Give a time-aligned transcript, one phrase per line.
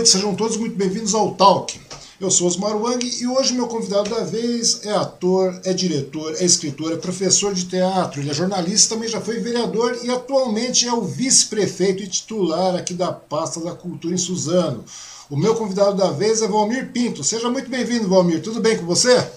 [0.00, 1.78] Noite, sejam todos muito bem-vindos ao Talk.
[2.18, 6.42] Eu sou Osmar Wang e hoje meu convidado da vez é ator, é diretor, é
[6.42, 10.92] escritor, é professor de teatro, ele é jornalista, também já foi vereador e atualmente é
[10.94, 14.82] o vice-prefeito e titular aqui da pasta da cultura em Suzano.
[15.28, 17.22] O meu convidado da vez é Valmir Pinto.
[17.22, 18.40] Seja muito bem-vindo, Valmir.
[18.40, 19.30] Tudo bem com você?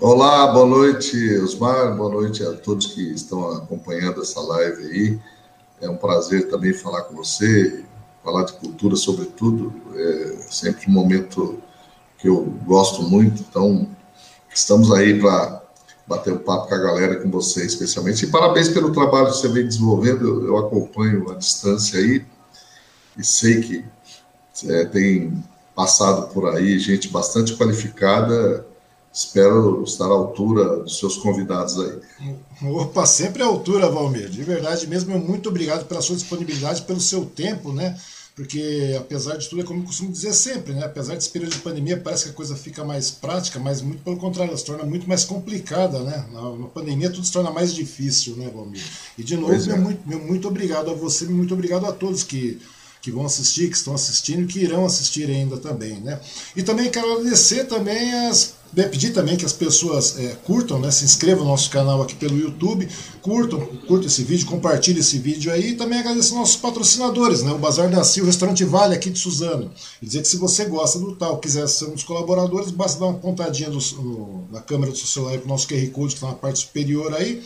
[0.00, 1.94] Olá, boa noite, Osmar.
[1.94, 5.18] Boa noite a todos que estão acompanhando essa live aí.
[5.82, 7.84] É um prazer também falar com você,
[8.28, 9.72] falar de cultura, sobretudo.
[9.96, 11.58] É sempre um momento
[12.18, 13.42] que eu gosto muito.
[13.48, 13.88] Então,
[14.52, 15.62] estamos aí para
[16.06, 18.24] bater um papo com a galera, com você especialmente.
[18.24, 20.46] E parabéns pelo trabalho que você vem desenvolvendo.
[20.46, 22.24] Eu, acompanho a distância aí
[23.16, 23.84] e sei que
[24.68, 25.42] é, tem
[25.74, 28.66] passado por aí gente bastante qualificada.
[29.12, 31.98] Espero estar à altura dos seus convidados aí.
[32.62, 34.28] Opa, sempre à altura, Valmir.
[34.28, 37.98] De verdade mesmo, muito obrigado pela sua disponibilidade, pelo seu tempo, né?
[38.38, 40.84] Porque, apesar de tudo, é como eu costumo dizer sempre, né?
[40.84, 44.16] Apesar desse período de pandemia, parece que a coisa fica mais prática, mas muito pelo
[44.16, 46.24] contrário, ela se torna muito mais complicada, né?
[46.32, 48.80] Na, na pandemia tudo se torna mais difícil, né, Valmir?
[49.18, 49.66] E, de novo, é.
[49.66, 52.60] meu, muito, meu muito obrigado a você, muito obrigado a todos que
[53.00, 56.20] que vão assistir, que estão assistindo e que irão assistir ainda também, né?
[56.56, 61.04] E também quero agradecer também as pedir também que as pessoas é, curtam, né, se
[61.04, 62.88] inscrevam no nosso canal aqui pelo YouTube,
[63.22, 67.58] curtam, curtam esse vídeo, compartilhem esse vídeo aí e também agradecer nossos patrocinadores, né, o
[67.58, 69.70] Bazar da Sil, o Restaurante Vale aqui de Suzano.
[70.02, 73.06] E dizer que se você gosta do tal, quiser ser um dos colaboradores, basta dar
[73.06, 76.14] uma pontadinha do, no, na câmera do seu celular com o nosso QR Code que
[76.14, 77.42] está na parte superior aí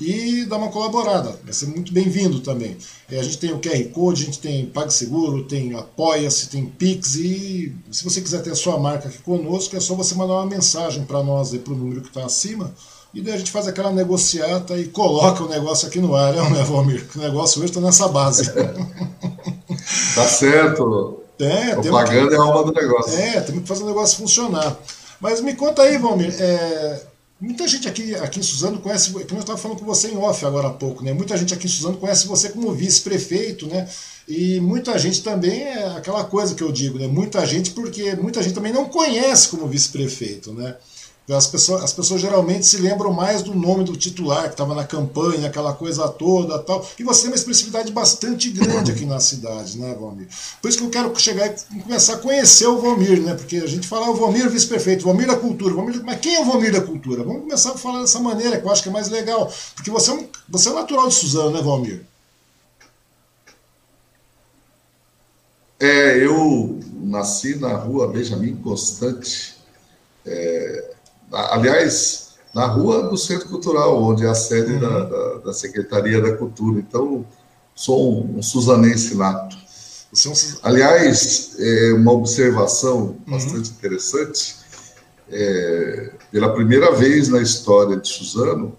[0.00, 1.38] e dar uma colaborada.
[1.44, 2.76] Vai ser muito bem-vindo também.
[3.10, 7.16] É, a gente tem o QR Code, a gente tem PagSeguro, tem Apoia-se, tem Pix
[7.16, 10.46] e se você quiser ter a sua marca aqui conosco, é só você mandar uma
[10.46, 12.74] mensagem para nós para o número que está acima
[13.12, 16.62] e daí a gente faz aquela negociata e coloca o negócio aqui no ar, né,
[16.62, 17.06] Valmir?
[17.14, 18.52] O negócio hoje está nessa base.
[20.14, 21.20] tá certo.
[21.38, 23.18] É, Propaganda que, é a alma do negócio.
[23.18, 24.76] É, temos que fazer o negócio funcionar.
[25.20, 27.02] Mas me conta aí, Valmir, é,
[27.40, 30.44] Muita gente aqui, aqui em Suzano conhece, como eu estava falando com você em off
[30.44, 31.14] agora há pouco, né?
[31.14, 33.88] Muita gente aqui em Suzano conhece você como vice-prefeito, né?
[34.28, 37.06] E muita gente também é aquela coisa que eu digo, né?
[37.06, 40.76] Muita gente, porque muita gente também não conhece como vice-prefeito, né?
[41.32, 44.84] As pessoas, as pessoas geralmente se lembram mais do nome do titular que estava na
[44.84, 46.86] campanha, aquela coisa toda tal.
[46.98, 50.28] E você tem uma expressividade bastante grande aqui na cidade, né, Valmir?
[50.60, 53.34] Por isso que eu quero chegar e começar a conhecer o Valmir, né?
[53.34, 56.40] Porque a gente fala ah, o Valmir vice-prefeito, Valmir da cultura, Valmir, mas quem é
[56.40, 57.22] o Valmir da cultura?
[57.22, 59.52] Vamos começar a falar dessa maneira, que eu acho que é mais legal.
[59.74, 62.04] Porque você é, um, você é natural de Suzano, né, Valmir?
[65.78, 69.56] É, eu nasci na rua Benjamin Constante.
[70.26, 70.90] É,
[71.32, 74.80] aliás, na rua do Centro Cultural, onde é a sede uhum.
[74.80, 76.80] da, da, da, Secretaria da Cultura.
[76.80, 77.24] Então,
[77.74, 79.56] sou um, um suzanense nato.
[79.56, 80.40] É.
[80.62, 83.18] Aliás, é uma observação uhum.
[83.28, 84.56] bastante interessante.
[85.30, 88.76] É, pela primeira vez na história de Suzano,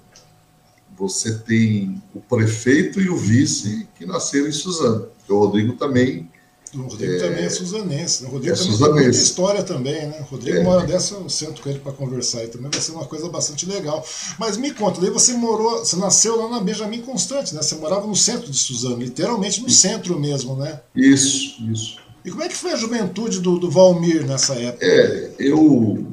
[0.98, 5.08] você tem o prefeito e o vice que nasceram em Suzano.
[5.30, 6.30] O Rodrigo também
[6.74, 8.24] o Rodrigo é, também é suzanense.
[8.24, 8.30] Né?
[8.30, 10.20] O Rodrigo é também tem muita história também, né?
[10.22, 10.62] O Rodrigo, é.
[10.62, 13.28] uma hora dessa, eu sento com ele para conversar e também vai ser uma coisa
[13.30, 14.06] bastante legal.
[14.40, 17.62] Mas me conta, daí você morou, você nasceu lá na Benjamin Constante, né?
[17.62, 20.80] Você morava no centro de Suzano, literalmente no centro mesmo, né?
[20.96, 21.98] Isso, isso.
[22.24, 24.86] E como é que foi a juventude do, do Valmir nessa época?
[24.86, 26.08] É, eu,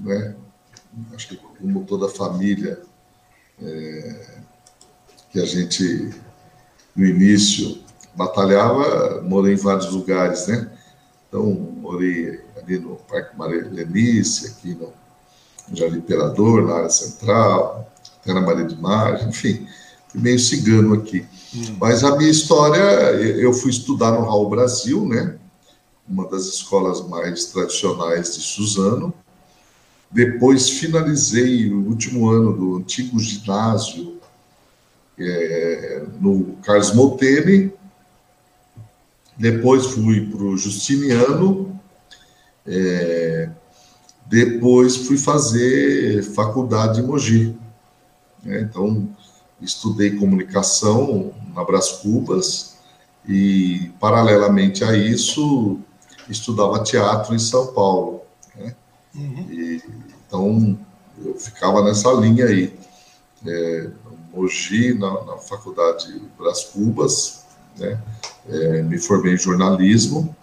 [0.00, 0.34] né,
[1.14, 2.80] acho que como toda a família,
[3.62, 4.26] é,
[5.30, 6.10] que a gente,
[6.94, 7.82] no início,
[8.16, 10.70] batalhava, morei em vários lugares, né?
[11.28, 11.44] Então,
[11.80, 14.92] morei ali no Parque Maria Lenice, aqui no
[15.72, 17.90] Jardim Imperador, na área central,
[18.20, 19.66] até na Maria de Mar, enfim,
[20.14, 21.26] meio cigano aqui.
[21.54, 21.76] Hum.
[21.80, 25.36] Mas a minha história, eu fui estudar no Raul Brasil, né?
[26.08, 29.12] Uma das escolas mais tradicionais de Suzano.
[30.10, 34.14] Depois finalizei o último ano do antigo ginásio
[35.18, 37.72] é, no Carlos Molteni,
[39.36, 41.80] depois fui para o Justiniano,
[42.66, 43.50] é,
[44.26, 47.56] depois fui fazer faculdade em Mogi.
[48.42, 48.60] Né?
[48.60, 49.08] Então,
[49.60, 52.76] estudei comunicação na Brás Cubas
[53.26, 55.78] e, paralelamente a isso,
[56.28, 58.22] estudava teatro em São Paulo.
[58.54, 58.74] Né?
[59.14, 59.46] Uhum.
[59.50, 59.82] E,
[60.26, 60.78] então,
[61.24, 62.76] eu ficava nessa linha aí.
[63.46, 63.90] É,
[64.32, 67.44] Mogi, na, na faculdade Brás Cubas,
[67.78, 68.00] né?
[68.48, 70.34] É, me formei em jornalismo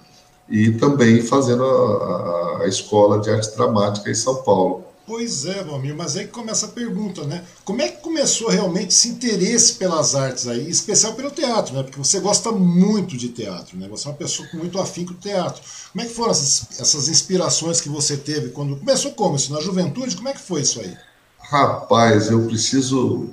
[0.49, 4.85] e também fazendo a, a, a, escola de arte dramática em São Paulo.
[5.07, 7.43] Pois é, Valmir, mas aí começa a pergunta, né?
[7.65, 11.83] Como é que começou realmente esse interesse pelas artes aí, em especial pelo teatro, né?
[11.83, 13.87] Porque você gosta muito de teatro, né?
[13.89, 15.61] Você é uma pessoa com muito afinco do teatro.
[15.91, 19.51] Como é que foram essas, essas inspirações que você teve quando começou como isso?
[19.51, 20.15] Na juventude?
[20.15, 20.95] Como é que foi isso aí?
[21.39, 23.29] Rapaz, eu preciso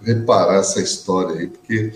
[0.00, 1.92] reparar essa história aí, porque,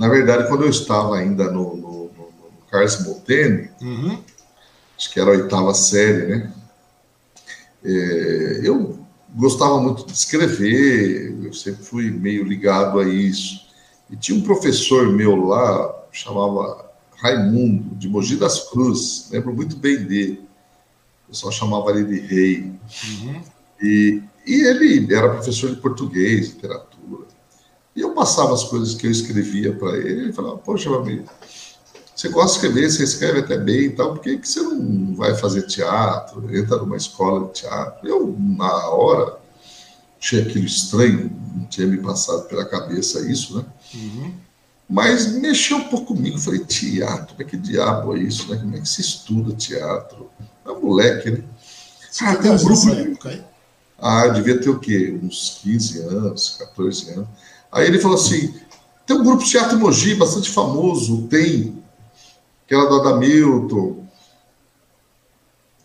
[0.00, 4.18] na verdade, quando eu estava ainda no, no, no, no Carlos Molteni, uhum.
[4.96, 6.52] acho que era a oitava série, né?
[7.84, 8.98] É, eu
[9.34, 13.60] gostava muito de escrever, eu sempre fui meio ligado a isso.
[14.08, 19.98] E tinha um professor meu lá, chamava Raimundo, de Mogi das Cruzes, lembro muito bem
[19.98, 20.48] dele.
[21.26, 22.72] O pessoal chamava ele de Rei.
[23.04, 23.42] Uhum.
[23.82, 26.89] E, e ele era professor de português, literatura.
[27.94, 31.28] E eu passava as coisas que eu escrevia para ele, ele falava, poxa, meu amigo,
[32.14, 35.14] você gosta de escrever, você escreve até bem e tal, por que, que você não
[35.14, 38.08] vai fazer teatro, entra numa escola de teatro?
[38.08, 39.38] Eu, na hora,
[40.20, 43.64] achei aquilo estranho, não tinha me passado pela cabeça isso, né?
[43.94, 44.34] Uhum.
[44.88, 48.58] Mas mexeu um pouco comigo, falei, teatro, como é que diabo é isso, né?
[48.58, 50.28] Como é que se estuda teatro?
[50.64, 51.44] É um moleque, né?
[52.22, 52.90] Ah, tem um grupo...
[52.90, 53.44] Época,
[53.98, 55.18] ah, devia ter o quê?
[55.22, 57.28] Uns 15 anos, 14 anos.
[57.72, 58.54] Aí ele falou assim,
[59.06, 61.82] tem um grupo de teatro Mogi, bastante famoso, tem
[62.64, 64.06] aquela do Adamilton.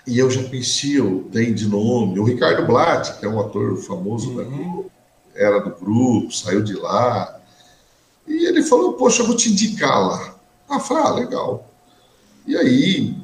[0.08, 3.78] E eu já conhecia o Tem de nome, o Ricardo Blatt, que é um ator
[3.78, 4.36] famoso uhum.
[4.36, 4.92] da Globo,
[5.34, 7.40] era do grupo, saiu de lá.
[8.28, 10.36] E ele falou: Poxa, eu vou te indicar lá.
[10.70, 11.68] Ah, falei: Ah, legal.
[12.46, 13.16] E aí,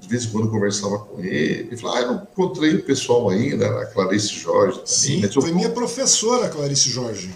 [0.00, 2.82] de vez em quando eu conversava com ele, ele falou: Ah, eu não encontrei o
[2.82, 4.80] pessoal ainda, a Clarice Jorge.
[4.84, 5.40] Sim, também.
[5.40, 7.32] foi minha professora, Clarice Jorge.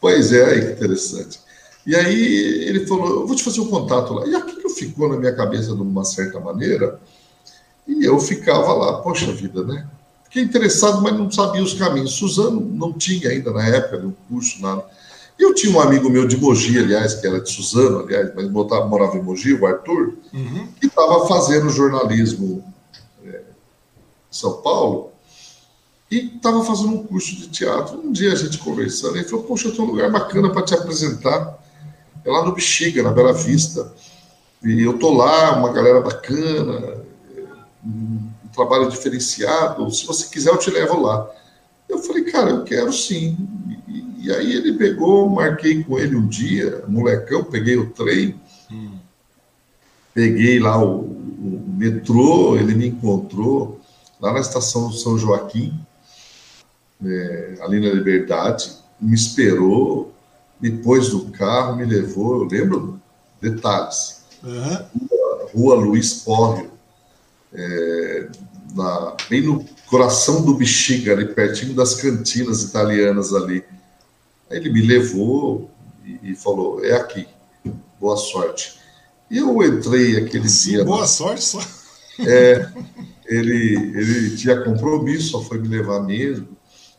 [0.00, 1.40] Pois é, que interessante.
[1.86, 4.26] E aí ele falou: Eu vou te fazer um contato lá.
[4.26, 6.98] E aquilo ficou na minha cabeça de uma certa maneira.
[7.86, 9.86] E eu ficava lá, poxa vida, né?
[10.24, 12.12] Fiquei interessado, mas não sabia os caminhos.
[12.12, 14.84] Suzano não tinha ainda na época de um curso, nada.
[15.36, 18.86] Eu tinha um amigo meu de Mogi, aliás, que era de Suzano, aliás, mas morava,
[18.86, 20.68] morava em Mogi, o Arthur, uhum.
[20.78, 22.62] que estava fazendo jornalismo
[23.24, 23.42] é, em
[24.30, 25.09] São Paulo
[26.10, 28.00] e estava fazendo um curso de teatro.
[28.00, 30.74] Um dia a gente conversando, ele falou: Poxa, eu tenho um lugar bacana para te
[30.74, 31.58] apresentar.
[32.24, 33.92] É lá no Bexiga, na Bela Vista.
[34.62, 36.98] E eu tô lá, uma galera bacana,
[37.84, 39.90] um trabalho diferenciado.
[39.90, 41.30] Se você quiser, eu te levo lá.
[41.88, 43.36] Eu falei, cara, eu quero sim.
[43.88, 48.38] E, e aí ele pegou, marquei com ele um dia, molecão, peguei o trem,
[48.70, 48.98] hum.
[50.14, 53.80] peguei lá o, o, metrô, ele me encontrou
[54.20, 55.74] lá na estação do São Joaquim,
[57.04, 60.12] é, ali na Liberdade, me esperou,
[60.60, 63.00] depois do carro, me levou, eu lembro
[63.40, 64.22] detalhes.
[64.42, 65.08] Uhum.
[65.08, 66.70] Rua, Rua Luiz Porrio,
[67.52, 68.28] é,
[68.74, 73.64] na, bem no coração do Bexiga, ali pertinho das cantinas italianas ali.
[74.50, 75.70] Aí ele me levou
[76.04, 77.26] e, e falou: é aqui,
[77.98, 78.78] boa sorte.
[79.30, 80.84] E eu entrei aquele Sim, dia.
[80.84, 81.60] Boa sorte só.
[82.20, 82.68] É,
[83.26, 86.48] ele, ele tinha compromisso, só foi me levar mesmo.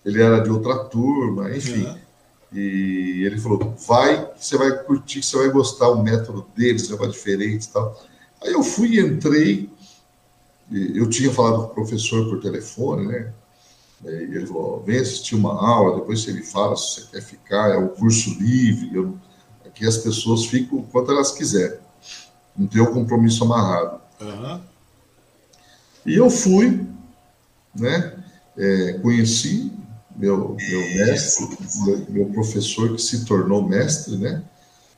[0.05, 1.86] Ele era de outra turma, enfim.
[1.86, 1.98] Uhum.
[2.53, 7.65] E ele falou: vai, você vai curtir, você vai gostar, o método deles é diferente
[7.65, 8.03] e tal.
[8.43, 9.70] Aí eu fui e entrei.
[10.72, 13.34] Eu tinha falado com o professor por telefone, né?
[14.03, 17.70] E ele falou: vem assistir uma aula, depois você me fala se você quer ficar,
[17.70, 18.89] é um curso livre.
[18.93, 19.17] Eu,
[19.65, 21.79] aqui as pessoas ficam quanto elas quiserem,
[22.58, 24.01] não tem um compromisso amarrado.
[24.20, 24.62] Uhum.
[26.05, 26.86] E eu fui,
[27.75, 28.17] né?
[28.58, 29.72] É, conheci
[30.15, 31.58] meu, meu mestre,
[32.10, 34.44] meu, professor que se tornou mestre, né?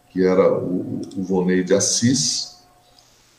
[0.10, 2.58] Que era o, o Vonei de Assis,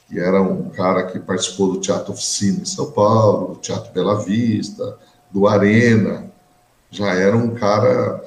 [0.09, 4.25] que era um cara que participou do Teatro Oficina em São Paulo, do Teatro Bela
[4.25, 4.99] Vista,
[5.31, 6.31] do Arena.
[6.91, 8.23] Já era um cara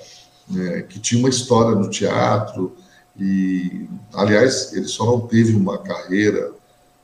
[0.49, 2.75] né, que tinha uma história no teatro
[3.19, 6.51] e, aliás, ele só não teve uma carreira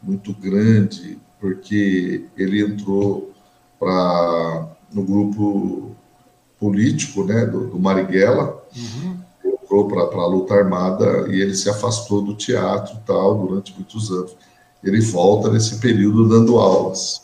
[0.01, 3.33] muito grande porque ele entrou
[3.79, 5.92] para no grupo
[6.63, 9.17] político né, do, do Marighella, uhum.
[9.43, 14.33] entrou para a luta armada e ele se afastou do teatro tal durante muitos anos.
[14.81, 17.21] Ele volta nesse período dando aulas.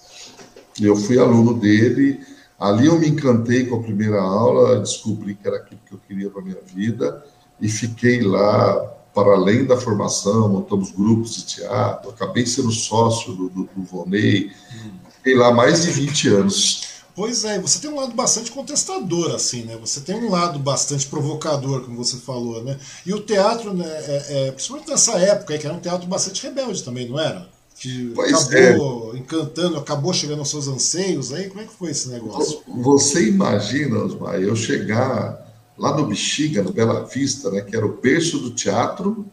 [0.81, 2.19] Eu fui aluno dele,
[2.59, 6.29] ali eu me encantei com a primeira aula, descobri que era aquilo que eu queria
[6.29, 7.23] para minha vida
[7.61, 8.75] e fiquei lá
[9.13, 14.47] para além da formação, montamos grupos de teatro, acabei sendo sócio do, do, do Vonei,
[14.47, 14.91] uhum.
[15.15, 16.88] fiquei lá mais de 20 anos.
[17.19, 19.77] Pois é, você tem um lado bastante contestador, assim, né?
[19.81, 22.79] Você tem um lado bastante provocador, como você falou, né?
[23.05, 26.81] E o teatro, né, é, é, principalmente nessa época, que era um teatro bastante rebelde
[26.81, 27.49] também, não era?
[27.77, 29.17] que pois acabou é.
[29.17, 31.49] encantando, acabou chegando aos seus anseios aí?
[31.49, 32.61] Como é que foi esse negócio?
[32.67, 35.45] Você imagina, Osmar, eu chegar
[35.77, 39.25] lá no Bexiga, no Bela Vista, né, que era o berço do teatro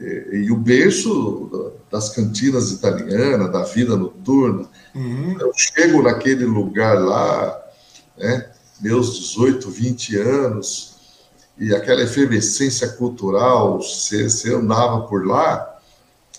[0.00, 4.68] e, e o berço das cantinas italianas, da vida noturna.
[4.94, 5.36] Uhum.
[5.40, 7.58] Eu chego naquele lugar lá,
[8.16, 8.50] né,
[8.80, 10.96] meus 18, 20 anos,
[11.58, 15.78] e aquela efervescência cultural, você, você andava por lá,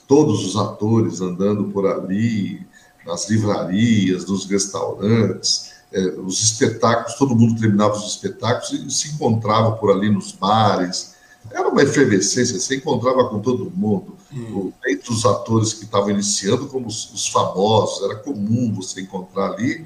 [0.07, 2.65] todos os atores andando por ali,
[3.05, 9.71] nas livrarias, nos restaurantes, é, os espetáculos, todo mundo terminava os espetáculos e se encontrava
[9.77, 11.15] por ali nos bares.
[11.51, 14.71] Era uma efervescência, você encontrava com todo mundo, hum.
[14.87, 19.85] entre os atores que estavam iniciando, como os, os, famosos, era comum você encontrar ali.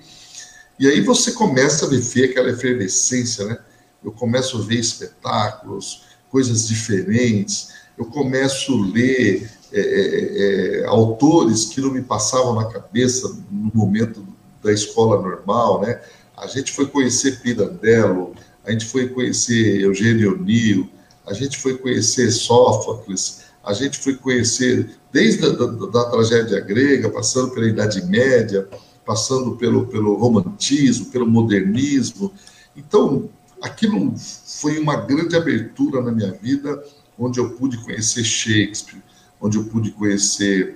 [0.79, 3.57] E aí você começa a ver aquela efervescência, né?
[4.03, 11.65] Eu começo a ver espetáculos, coisas diferentes, eu começo a ler é, é, é, autores
[11.65, 14.25] que não me passavam na cabeça no momento
[14.63, 16.01] da escola normal, né?
[16.35, 18.33] A gente foi conhecer Pirandello,
[18.65, 20.89] a gente foi conhecer Eugênio O'Neill,
[21.25, 27.09] a gente foi conhecer Sófocles, a gente foi conhecer desde a da, da, tragédia grega,
[27.09, 28.67] passando pela Idade Média,
[29.05, 32.31] passando pelo, pelo romantismo, pelo modernismo.
[32.75, 33.29] Então,
[33.61, 36.83] aquilo foi uma grande abertura na minha vida,
[37.17, 39.01] onde eu pude conhecer Shakespeare,
[39.39, 40.75] onde eu pude conhecer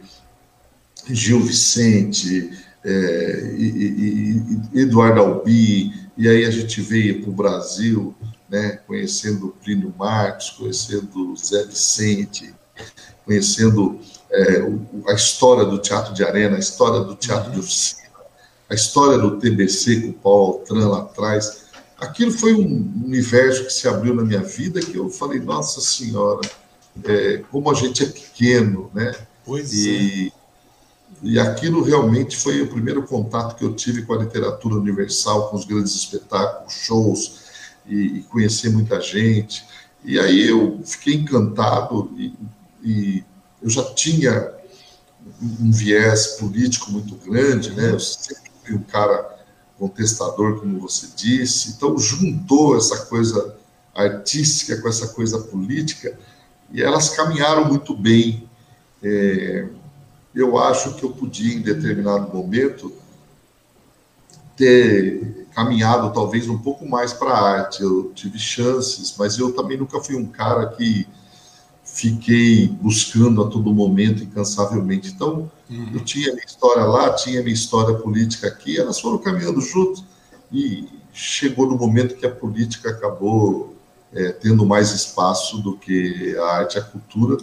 [1.07, 2.51] Gil Vicente,
[2.83, 8.13] é, e, e, e Eduardo Albi, e aí a gente veio para o Brasil,
[8.49, 12.53] né, conhecendo Plínio Marcos, conhecendo Zé Vicente,
[13.25, 13.99] conhecendo
[14.31, 14.63] é,
[15.07, 18.09] a história do teatro de arena, a história do teatro de oficina,
[18.69, 21.65] a história do TBC com o Paulo Altran lá atrás.
[21.97, 26.41] Aquilo foi um universo que se abriu na minha vida que eu falei, nossa senhora,
[27.03, 29.13] é, como a gente é pequeno, né?
[29.45, 30.45] Pois e, é.
[31.21, 35.55] E aquilo realmente foi o primeiro contato que eu tive com a literatura universal, com
[35.55, 37.44] os grandes espetáculos, shows,
[37.87, 39.65] e, e conhecer muita gente.
[40.03, 42.33] E aí eu fiquei encantado e,
[42.83, 43.23] e
[43.61, 44.53] eu já tinha
[45.41, 47.91] um viés político muito grande, né?
[47.91, 49.35] Eu sempre fui um cara
[49.77, 51.71] contestador, como você disse.
[51.71, 53.55] Então juntou essa coisa
[53.93, 56.17] artística com essa coisa política
[56.71, 58.47] e elas caminharam muito bem.
[59.01, 59.67] É,
[60.33, 62.93] eu acho que eu podia, em determinado momento,
[64.55, 67.81] ter caminhado talvez um pouco mais para a arte.
[67.81, 71.07] Eu tive chances, mas eu também nunca fui um cara que
[71.83, 75.13] fiquei buscando a todo momento incansavelmente.
[75.13, 75.91] Então, uhum.
[75.93, 80.03] eu tinha minha história lá, tinha minha história política aqui, elas foram caminhando juntos
[80.51, 83.73] e chegou no momento que a política acabou
[84.13, 87.37] é, tendo mais espaço do que a arte e a cultura,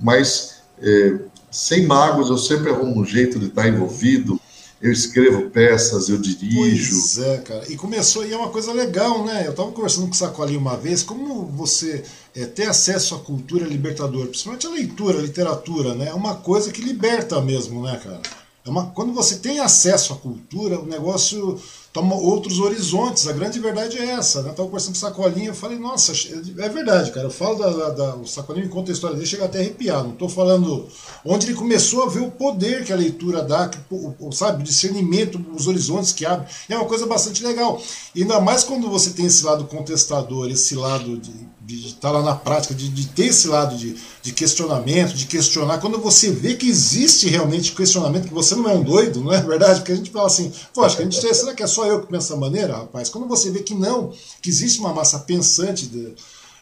[0.00, 1.18] mas é,
[1.50, 4.37] sem mágoas, eu sempre arrumo um jeito de estar envolvido.
[4.80, 6.98] Eu escrevo peças, eu dirijo.
[6.98, 7.72] Pois é, cara.
[7.72, 9.44] E começou, e é uma coisa legal, né?
[9.44, 12.04] Eu estava conversando com o Sacolinha uma vez, como você
[12.34, 16.08] é, ter acesso à cultura libertadora, principalmente a leitura, literatura, né?
[16.08, 18.22] É uma coisa que liberta mesmo, né, cara?
[18.64, 21.60] É uma, quando você tem acesso à cultura, o negócio
[21.92, 23.26] toma outros horizontes.
[23.26, 24.42] A grande verdade é essa.
[24.42, 24.50] Né?
[24.50, 27.26] Estava conversando com o Sacolinha, eu falei, nossa, é verdade, cara.
[27.26, 27.70] Eu falo da.
[27.70, 30.02] da, da o Sacolinha me conta a história dele, chega até a arrepiar.
[30.04, 30.86] Não estou falando
[31.24, 34.64] onde ele começou a ver o poder que a leitura dá, que, o, sabe, o
[34.64, 36.46] discernimento, os horizontes que abre.
[36.68, 37.80] é uma coisa bastante legal.
[38.14, 42.22] E ainda mais quando você tem esse lado contestador, esse lado de de estar lá
[42.22, 46.54] na prática, de, de ter esse lado de, de, questionamento, de questionar, quando você vê
[46.54, 49.80] que existe realmente questionamento, que você não é um doido, não é verdade?
[49.80, 52.28] Porque a gente fala assim, que a gente será que é só eu que penso
[52.28, 53.10] dessa maneira, rapaz?
[53.10, 56.14] Quando você vê que não, que existe uma massa pensante, de,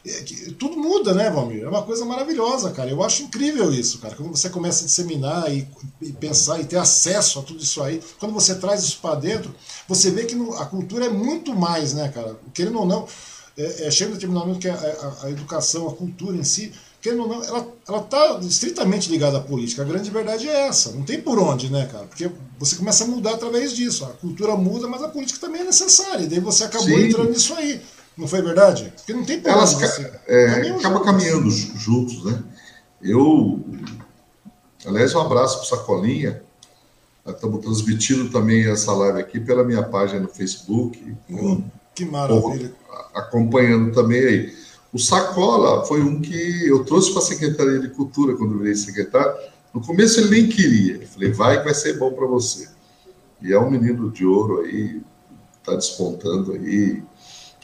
[0.05, 1.63] é, tudo muda, né, Valmir?
[1.63, 2.89] É uma coisa maravilhosa, cara.
[2.89, 4.13] Eu acho incrível isso, cara.
[4.13, 5.65] Quando você começa a disseminar e,
[6.01, 9.55] e pensar e ter acesso a tudo isso aí, quando você traz isso para dentro,
[9.87, 12.37] você vê que no, a cultura é muito mais, né, cara?
[12.53, 13.07] Querendo ou não
[13.57, 16.71] é, é, chega um determinado momento que a, a, a, educação, a cultura em si,
[17.01, 19.81] querendo ou não, ela está estritamente ligada à política.
[19.81, 20.91] A grande verdade é essa.
[20.91, 22.05] Não tem por onde, né, cara?
[22.05, 24.05] Porque você começa a mudar através disso.
[24.05, 26.23] A cultura muda, mas a política também é necessária.
[26.23, 27.07] E daí você acabou Sim.
[27.07, 27.81] entrando nisso aí.
[28.15, 28.93] Não foi verdade?
[28.95, 29.87] Porque não tem por Elas onde.
[29.87, 30.11] Você...
[30.27, 32.43] É, acaba caminhando juntos, né?
[33.01, 33.63] Eu.
[34.85, 36.41] Aliás, um abraço para Sacolinha.
[37.25, 41.15] Estamos transmitindo também essa live aqui pela minha página no Facebook.
[41.29, 41.63] Hum,
[41.97, 42.73] que maravilha
[43.13, 44.53] acompanhando também aí.
[44.93, 48.75] O Sacola foi um que eu trouxe para a Secretaria de Cultura quando eu virei
[48.75, 49.35] secretário.
[49.73, 50.95] No começo ele nem queria.
[50.95, 52.69] Eu falei, vai que vai ser bom para você.
[53.41, 55.01] E é um menino de ouro aí,
[55.59, 57.03] está despontando aí.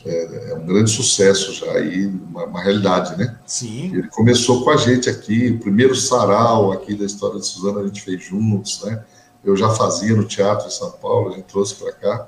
[0.05, 3.37] é, é um grande sucesso já aí, uma, uma, realidade, né?
[3.45, 3.95] Sim.
[3.95, 7.85] Ele começou com a gente aqui, o primeiro sarau aqui da história de Suzana a
[7.85, 9.03] gente fez juntos, né?
[9.43, 12.27] Eu já fazia no teatro em São Paulo, a gente trouxe para cá.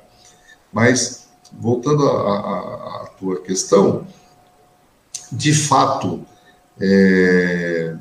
[0.72, 1.25] Mas,
[1.60, 4.08] voltando à tua questão,
[5.32, 6.26] de fato,
[6.80, 7.96] é,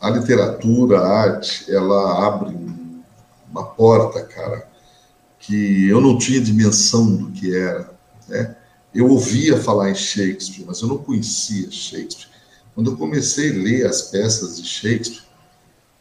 [0.00, 2.56] a literatura, a arte, ela abre
[3.50, 4.68] uma porta, cara,
[5.38, 7.92] que eu não tinha dimensão do que era,
[8.28, 8.56] né?
[8.92, 12.28] Eu ouvia falar em Shakespeare, mas eu não conhecia Shakespeare.
[12.74, 15.22] Quando eu comecei a ler as peças de Shakespeare,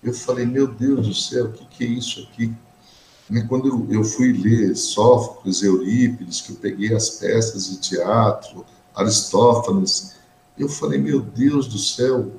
[0.03, 2.51] eu falei, meu Deus do céu, o que, que é isso aqui?
[3.29, 8.65] Né, quando eu fui ler Sófocles, Eurípides, que eu peguei as peças de teatro,
[8.95, 10.15] Aristófanes,
[10.57, 12.31] eu falei, meu Deus do céu,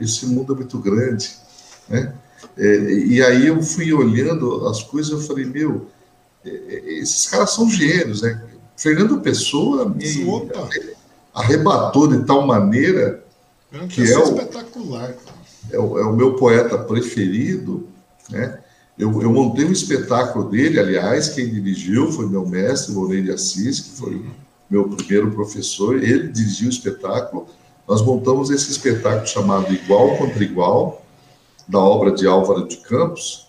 [0.00, 1.36] esse mundo é muito grande,
[1.88, 2.14] né?
[2.58, 5.86] É, e aí eu fui olhando as coisas, eu falei, meu,
[6.44, 8.42] é, é, esses caras são gênios, né?
[8.76, 10.68] Fernando Pessoa me Opa.
[11.32, 13.24] arrebatou de tal maneira
[13.88, 15.14] que é o, espetacular.
[15.70, 17.88] É o, é o meu poeta preferido,
[18.28, 18.61] né?
[19.02, 23.80] Eu, eu, montei um espetáculo dele, aliás, quem dirigiu foi meu mestre, Moreira de Assis,
[23.80, 24.24] que foi
[24.70, 25.96] meu primeiro professor.
[25.96, 27.48] Ele dirigiu o espetáculo.
[27.88, 31.04] Nós montamos esse espetáculo chamado Igual contra Igual,
[31.66, 33.48] da obra de Álvaro de Campos.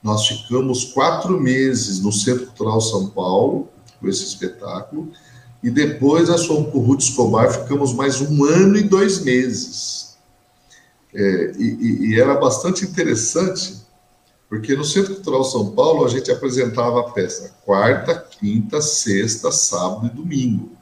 [0.00, 3.68] Nós ficamos quatro meses no Centro Cultural São Paulo,
[4.00, 5.10] com esse espetáculo.
[5.64, 10.16] E depois nós fomos para o Ruth Escobar, ficamos mais um ano e dois meses.
[11.12, 13.87] É, e, e, era bastante interessante,
[14.48, 20.06] porque no Centro Cultural São Paulo a gente apresentava a peça quarta, quinta, sexta, sábado
[20.06, 20.72] e domingo.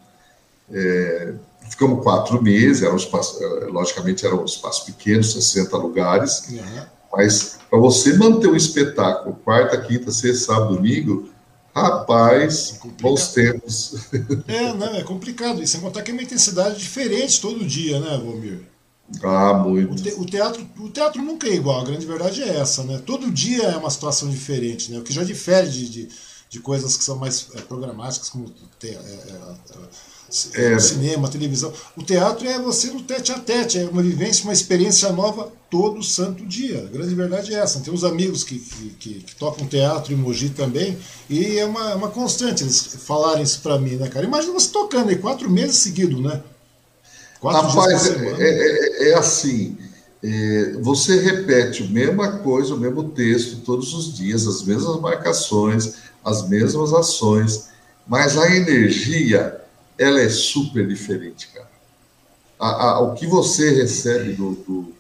[0.71, 1.35] É,
[1.69, 6.87] ficamos quatro meses, era um espaço, é, logicamente era um espaço pequeno, 60 lugares, uhum.
[7.13, 11.29] mas para você manter o espetáculo quarta, quinta, sexta, sábado, domingo,
[11.77, 14.09] Rapaz, é bons tempos.
[14.49, 15.63] É, não, é complicado.
[15.63, 18.63] E sem contar que é uma intensidade diferente todo dia, né, Valmir?
[19.23, 19.93] Ah, muito.
[19.93, 23.01] O, te, o, teatro, o teatro nunca é igual, a grande verdade é essa, né?
[23.05, 24.99] Todo dia é uma situação diferente, né?
[24.99, 26.09] O que já difere de, de,
[26.51, 28.91] de coisas que são mais é, programáticas, como te, é,
[30.57, 30.79] é, é.
[30.81, 31.73] cinema, televisão.
[31.97, 36.03] O teatro é você no tete a tete, é uma vivência, uma experiência nova todo
[36.03, 36.81] santo dia.
[36.81, 37.79] A grande verdade é essa.
[37.79, 40.99] Tem uns amigos que, que, que, que tocam teatro em Mogi também,
[41.31, 44.27] e é uma, uma constante eles falarem isso para mim, né, cara?
[44.27, 46.43] Imagina você tocando aí quatro meses seguidos, né?
[47.41, 49.77] Quatro Rapaz, é, é, é, é, assim.
[50.23, 55.97] É, você repete a mesma coisa, o mesmo texto todos os dias, as mesmas marcações,
[56.25, 57.69] as mesmas ações,
[58.07, 59.61] mas a energia
[59.99, 61.71] ela é super diferente, cara.
[62.59, 64.93] A, a, o que você recebe do, do,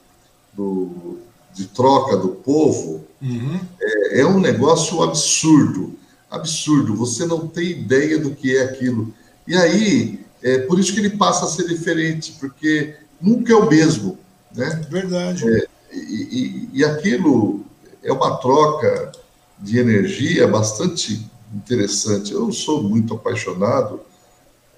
[0.52, 1.18] do
[1.56, 3.58] de troca do povo uhum.
[3.80, 5.94] é, é, um negócio absurdo,
[6.30, 6.94] absurdo.
[6.96, 9.12] Você não tem ideia do que é aquilo.
[9.48, 13.68] E aí, é por isso que ele passa a ser diferente, porque nunca é o
[13.68, 14.18] mesmo,
[14.54, 14.82] né?
[14.90, 15.44] Verdade.
[15.48, 17.64] É, e, e, e aquilo
[18.02, 19.12] é uma troca
[19.58, 22.32] de energia bastante interessante.
[22.32, 24.00] Eu sou muito apaixonado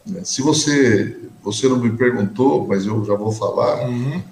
[0.09, 0.23] né?
[0.25, 3.87] Se você, você não me perguntou, mas eu já vou falar.
[3.89, 4.23] Uhum.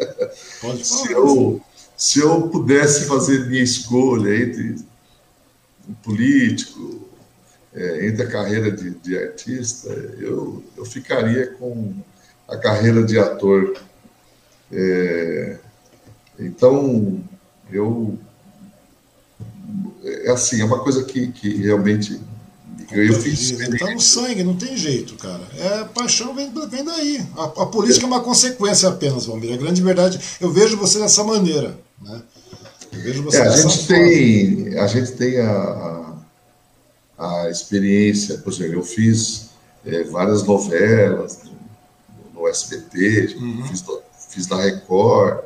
[0.82, 1.60] se, eu,
[1.96, 4.76] se eu pudesse fazer minha escolha entre
[5.88, 6.97] um político,
[7.74, 11.94] é, entre a carreira de, de, artista, eu, eu ficaria com
[12.46, 13.76] a carreira de ator.
[14.72, 15.58] É,
[16.38, 17.22] então,
[17.70, 18.18] eu.
[20.02, 22.18] É assim, é uma coisa que, que realmente
[22.90, 23.54] eu fiz.
[23.78, 25.42] Tá no sangue, não tem jeito, cara.
[25.56, 27.22] É paixão vem, vem daí.
[27.36, 28.08] A, a política é.
[28.08, 29.52] é uma consequência apenas, Valmir.
[29.52, 32.22] A grande verdade, eu vejo você dessa maneira, né?
[32.90, 35.97] Eu vejo você é, a gente tem, a gente tem a, a,
[37.18, 39.50] a, experiência, por exemplo, eu fiz
[39.84, 43.66] é, várias novelas no, no SBT, uhum.
[43.66, 43.84] fiz,
[44.28, 45.44] fiz na Record,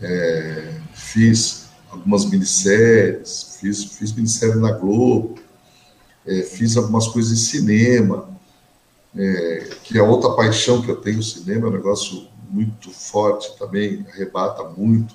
[0.00, 5.38] é, fiz algumas minisséries, fiz, fiz minissérie na Globo
[6.26, 8.28] é, fiz algumas coisas em cinema,
[9.16, 13.56] é, que é outra paixão que eu tenho, o cinema é um negócio muito forte
[13.58, 15.14] também, arrebata muito.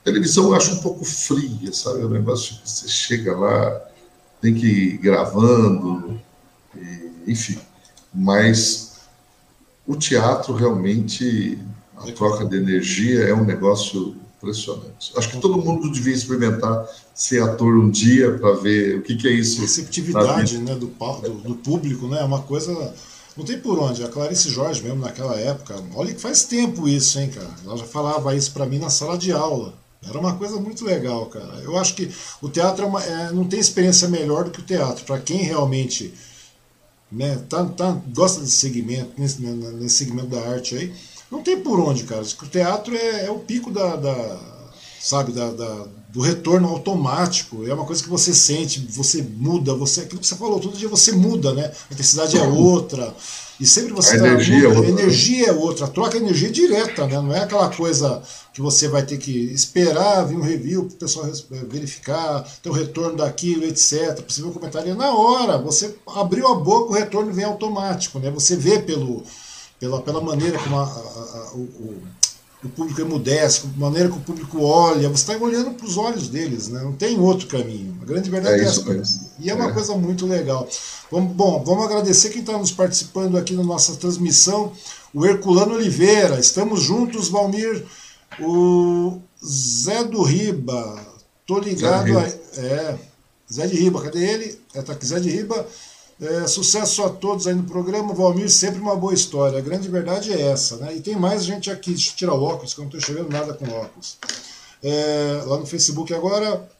[0.00, 2.02] A televisão eu acho um pouco fria, sabe?
[2.02, 3.88] É um negócio que você chega lá,
[4.42, 6.20] tem que ir gravando,
[7.26, 7.56] enfim.
[8.12, 8.98] Mas
[9.86, 11.58] o teatro realmente,
[11.96, 15.12] a troca de energia é um negócio impressionante.
[15.16, 19.28] Acho que todo mundo devia experimentar ser ator um dia para ver o que, que
[19.28, 19.60] é isso.
[19.60, 22.20] Receptividade né, do, do, do, público, né?
[22.20, 22.92] É uma coisa.
[23.36, 24.02] Não tem por onde.
[24.02, 27.50] A Clarice Jorge, mesmo naquela época, olha que faz tempo isso, hein, cara?
[27.64, 29.72] Ela já falava isso para mim na sala de aula.
[30.08, 31.60] Era uma coisa muito legal, cara.
[31.62, 32.10] Eu acho que
[32.40, 35.04] o teatro é uma, é, não tem experiência melhor do que o teatro.
[35.04, 36.12] Para quem realmente
[37.10, 40.94] né, tá, tá, gosta desse segmento, nesse, nesse segmento da arte aí,
[41.30, 42.22] não tem por onde, cara.
[42.22, 44.38] O teatro é, é o pico da, da
[45.00, 47.66] sabe, da, da, do retorno automático.
[47.66, 50.88] É uma coisa que você sente, você muda, você, aquilo que você falou, todo dia
[50.88, 51.72] você muda, né?
[51.90, 53.14] A intensidade é outra.
[53.58, 54.90] E sempre você a tá, energia, muda, é outra.
[54.90, 55.86] energia é outra.
[55.86, 57.14] A troca de energia é direta, né?
[57.14, 58.22] Não é aquela coisa
[58.52, 61.30] que você vai ter que esperar vir um review para o pessoal
[61.68, 64.22] verificar, ter o retorno daquilo, etc.
[64.40, 64.92] O comentário.
[64.92, 68.30] É na hora, você abriu a boca, o retorno vem automático, né?
[68.30, 69.22] Você vê pelo,
[69.80, 72.02] pela, pela maneira como a, a, a, o,
[72.64, 76.28] o público emudece, a maneira que o público olha, você está olhando para os olhos
[76.28, 76.80] deles, né?
[76.80, 77.96] não tem outro caminho.
[78.00, 78.84] A grande verdade é, é essa.
[78.84, 79.30] Mesmo.
[79.40, 79.72] E é uma é.
[79.72, 80.68] coisa muito legal.
[81.10, 84.72] Vamos, bom, vamos agradecer quem está nos participando aqui na nossa transmissão.
[85.12, 87.84] O Herculano Oliveira, estamos juntos, Valmir.
[88.40, 91.04] O Zé do Riba,
[91.46, 92.06] tô ligado.
[92.06, 92.98] Zé, a, é,
[93.52, 94.58] Zé de Riba, cadê ele?
[94.72, 95.66] É, tá aqui, Zé de Riba.
[96.22, 98.14] É, sucesso a todos aí no programa.
[98.14, 99.58] Valmir, sempre uma boa história.
[99.58, 100.94] A grande verdade é essa, né?
[100.94, 101.90] E tem mais gente aqui.
[101.90, 104.18] Deixa eu tirar o óculos, que eu não estou enxergando nada com óculos.
[104.80, 106.70] É, lá no Facebook agora.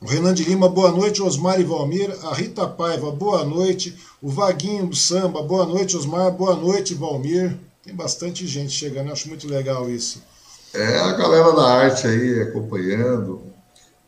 [0.00, 2.16] O Renan de Lima, boa noite, Osmar e Valmir.
[2.22, 3.98] A Rita Paiva, boa noite.
[4.22, 6.30] O Vaguinho do Samba, boa noite, Osmar.
[6.30, 7.56] Boa noite, Valmir.
[7.82, 10.22] Tem bastante gente chegando, acho muito legal isso.
[10.72, 13.42] É, a galera da arte aí acompanhando.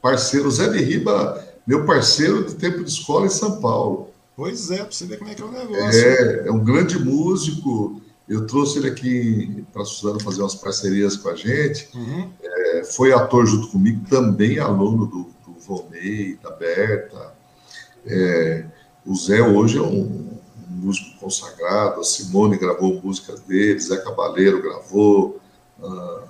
[0.00, 4.14] Parceiro, Zé de Riba, meu parceiro de tempo de escola em São Paulo.
[4.36, 5.98] Pois é, para você ver como é que é o negócio.
[5.98, 8.02] É, é um grande músico.
[8.28, 11.88] Eu trouxe ele aqui para Suzano fazer umas parcerias com a gente.
[11.94, 12.30] Uhum.
[12.42, 17.34] É, foi ator junto comigo, também aluno do, do Volney, da Berta.
[18.04, 18.66] É,
[19.06, 22.00] o Zé hoje é um, um, músico consagrado.
[22.00, 25.40] A Simone gravou músicas dele, Zé Cabaleiro gravou,
[25.80, 26.28] uh,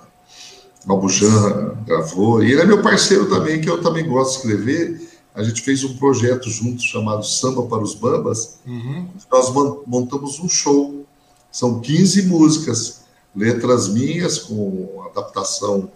[0.87, 2.41] Albujan gravou.
[2.41, 5.06] E ele é meu parceiro também, que eu também gosto de escrever
[5.37, 8.57] a gente fez um projeto junto chamado Samba para os Bambas.
[8.65, 9.07] Uhum.
[9.31, 9.53] Nós
[9.85, 11.05] montamos um show.
[11.51, 13.01] São 15 músicas,
[13.35, 15.91] letras minhas, com adaptação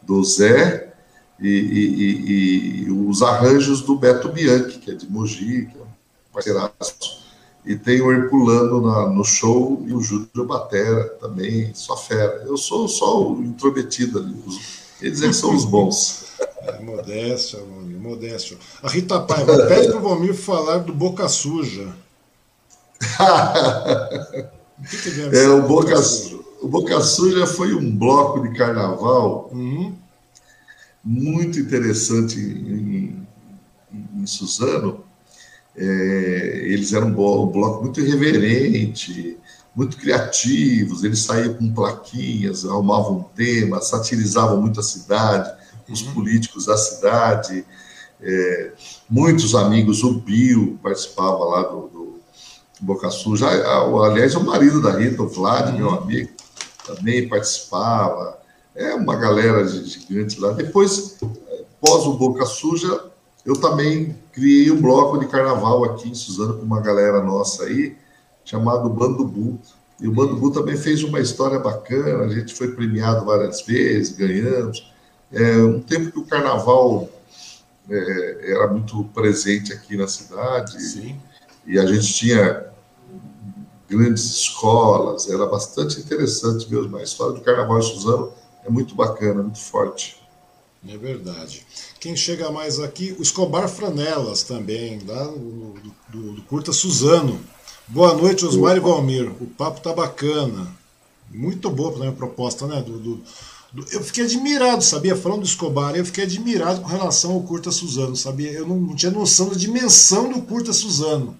[0.00, 0.94] do Zé,
[1.40, 5.82] e, e, e, e os arranjos do Beto Bianchi, que é de Mogi, que é
[5.82, 7.24] um parceiraço.
[7.66, 12.44] E tem o Herculano na, no show e o Júlio Batera também, só fera.
[12.46, 14.36] Eu sou só o intrometido ali.
[15.00, 16.24] Eles é que são os bons.
[16.62, 18.56] É, modéstia, Valmir, modéstia.
[18.82, 21.88] A Rita Paiva pede para o Valmir falar do Boca Suja.
[24.78, 26.38] o que que é, o Boca, Suja?
[26.62, 29.94] o Boca Suja foi um bloco de carnaval uhum.
[31.04, 33.26] muito interessante em,
[33.92, 35.04] em, em Suzano.
[35.76, 39.36] É, eles eram um bloco muito irreverente,
[39.74, 41.04] muito criativos.
[41.04, 47.64] Eles saíam com plaquinhas, arrumavam um tema, satirizavam muito a cidade os políticos da cidade,
[48.20, 48.72] é,
[49.08, 52.20] muitos amigos, o Bio participava lá do, do
[52.80, 53.46] Boca Suja,
[54.04, 55.94] aliás, o marido da Rita, o Vlad, meu uhum.
[55.94, 56.30] amigo,
[56.86, 58.38] também participava,
[58.74, 60.52] é uma galera gigante lá.
[60.52, 61.16] Depois,
[61.80, 63.04] pós o Boca Suja,
[63.44, 67.96] eu também criei um bloco de carnaval aqui em Suzano com uma galera nossa aí,
[68.44, 69.58] chamado Bando Bu.
[70.00, 74.16] E o Bando Bu também fez uma história bacana, a gente foi premiado várias vezes,
[74.16, 74.92] ganhamos.
[75.32, 77.08] É um tempo que o carnaval
[77.88, 81.20] é, era muito presente aqui na cidade Sim.
[81.66, 82.66] e a gente tinha
[83.88, 86.96] grandes escolas, era bastante interessante mesmo.
[86.96, 88.32] A história do carnaval em Suzano
[88.64, 90.22] é muito bacana, muito forte.
[90.86, 91.66] É verdade.
[91.98, 95.74] Quem chega mais aqui, o Escobar Franelas também, lá do,
[96.08, 97.40] do, do Curta Suzano.
[97.86, 99.30] Boa noite, Osmar e Valmir.
[99.42, 100.66] O papo tá bacana.
[101.30, 102.80] Muito boa a proposta, né?
[102.80, 103.22] Do, do,
[103.92, 105.14] eu fiquei admirado, sabia?
[105.14, 108.52] Falando do Escobar, eu fiquei admirado com relação ao Curta Suzano, sabia?
[108.52, 111.36] Eu não, não tinha noção da dimensão do Curta Suzano.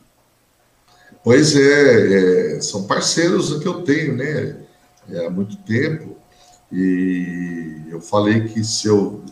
[1.22, 4.57] Pois é, é, são parceiros que eu tenho, né?
[5.09, 6.14] É, há muito tempo.
[6.70, 9.22] E eu falei que se, eu,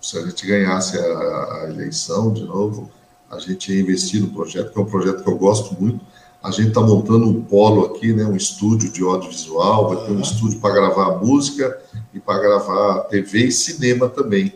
[0.00, 2.90] se a gente ganhasse a, a eleição de novo,
[3.30, 6.13] a gente ia investir no projeto, que é um projeto que eu gosto muito
[6.44, 10.20] a gente está montando um polo aqui, né, um estúdio de audiovisual, vai ter um
[10.20, 11.80] estúdio para gravar música
[12.12, 14.52] e para gravar TV e cinema também.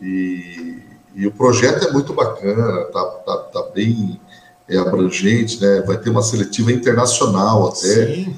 [0.00, 0.78] E,
[1.14, 4.18] e, o projeto é muito bacana, tá, tá, tá bem
[4.66, 5.82] é, abrangente, né?
[5.82, 8.06] Vai ter uma seletiva internacional até.
[8.06, 8.34] Sim.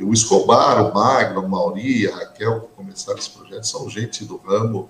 [0.00, 4.38] O Escobar, o Magno, a Mauri, a Raquel, que começaram esse projeto, são gente do
[4.38, 4.88] ramo.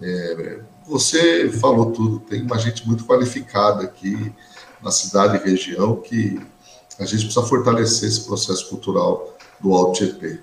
[0.00, 4.32] É, você falou tudo, tem uma gente muito qualificada aqui
[4.82, 6.40] na cidade e região que
[6.98, 10.40] a gente precisa fortalecer esse processo cultural do Alto Tietê.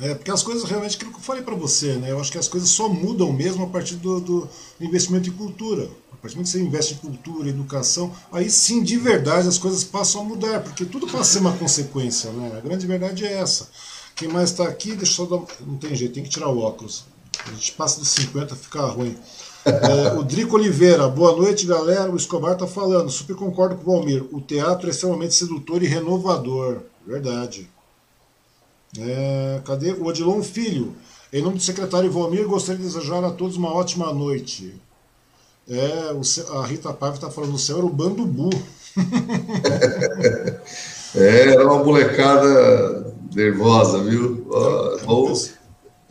[0.00, 2.10] É, porque as coisas realmente, aquilo que eu falei para você, né?
[2.10, 4.48] Eu acho que as coisas só mudam mesmo a partir do, do
[4.80, 5.88] investimento em cultura.
[6.12, 9.84] A partir do que você investe em cultura, educação, aí sim, de verdade, as coisas
[9.84, 12.56] passam a mudar, porque tudo passa a ser uma consequência, né?
[12.56, 13.68] A grande verdade é essa.
[14.16, 15.46] Quem mais está aqui, deixa eu só dar.
[15.60, 17.04] Não tem jeito, tem que tirar o óculos.
[17.46, 19.16] A gente passa dos 50, fica ruim.
[19.64, 22.10] É, o Drico Oliveira, boa noite, galera.
[22.10, 24.24] O Escobar tá falando, super concordo com o Valmir.
[24.30, 26.80] O teatro é extremamente sedutor e renovador.
[27.06, 27.68] Verdade.
[28.98, 29.92] É, cadê?
[29.92, 30.94] O Odilon Filho.
[31.32, 34.74] Em nome do secretário Valmir, gostaria de desejar a todos uma ótima noite.
[35.68, 36.20] É, o,
[36.58, 38.50] a Rita Paiva está falando, o céu era o Bandubu.
[41.16, 44.46] é, era uma molecada nervosa, viu?
[44.52, 45.32] É, bom,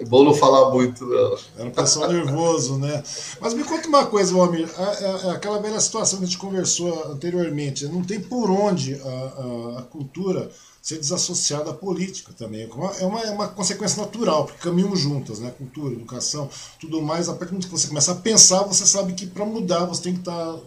[0.03, 1.37] é bom não falar muito, não.
[1.57, 3.01] Era um pessoal nervoso, né?
[3.39, 4.69] Mas me conta uma coisa, Valmir.
[4.77, 7.85] É, é, é aquela velha situação que a gente conversou anteriormente.
[7.87, 12.69] Não tem por onde a, a, a cultura ser desassociada à política também.
[12.99, 15.49] É uma, é uma consequência natural, porque caminhamos juntas, né?
[15.57, 17.29] Cultura, educação, tudo mais.
[17.29, 20.03] A partir do momento que você começa a pensar, você sabe que para mudar você
[20.03, 20.57] tem que estar.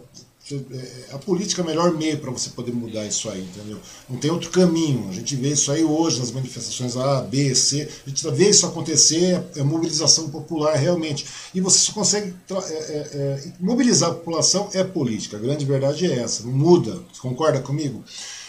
[0.49, 3.79] Tá, é, a política é o melhor meio para você poder mudar isso aí, entendeu?
[4.09, 5.09] Não tem outro caminho.
[5.09, 7.87] A gente vê isso aí hoje nas manifestações A, B, C.
[8.05, 11.25] A gente vê isso acontecer, é mobilização popular realmente.
[11.53, 15.37] E você só consegue é, é, é, mobilizar a população é política.
[15.37, 16.43] A grande verdade é essa.
[16.43, 16.99] Não muda.
[17.19, 18.03] Concorda comigo?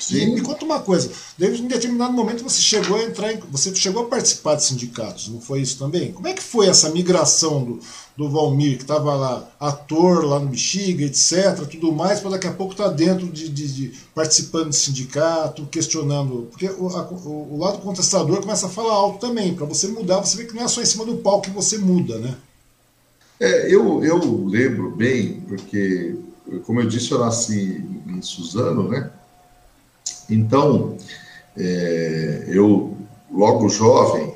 [0.09, 0.23] Sim.
[0.23, 3.75] E me conta uma coisa, desde um determinado momento você chegou a entrar, em, você
[3.75, 6.12] chegou a participar de sindicatos, não foi isso também?
[6.12, 7.81] Como é que foi essa migração do,
[8.16, 12.53] do Valmir, que estava lá, ator lá no Bexiga, etc., tudo mais, para daqui a
[12.53, 17.55] pouco estar tá dentro de, de, de, participando de sindicato, questionando, porque o, a, o,
[17.55, 20.64] o, lado contestador começa a falar alto também, para você mudar, você vê que não
[20.64, 22.35] é só em cima do palco que você muda, né?
[23.38, 26.16] É, eu, eu lembro bem, porque,
[26.64, 29.11] como eu disse, eu nasci em Suzano, né?
[30.28, 30.96] Então,
[31.56, 32.96] é, eu,
[33.30, 34.34] logo jovem,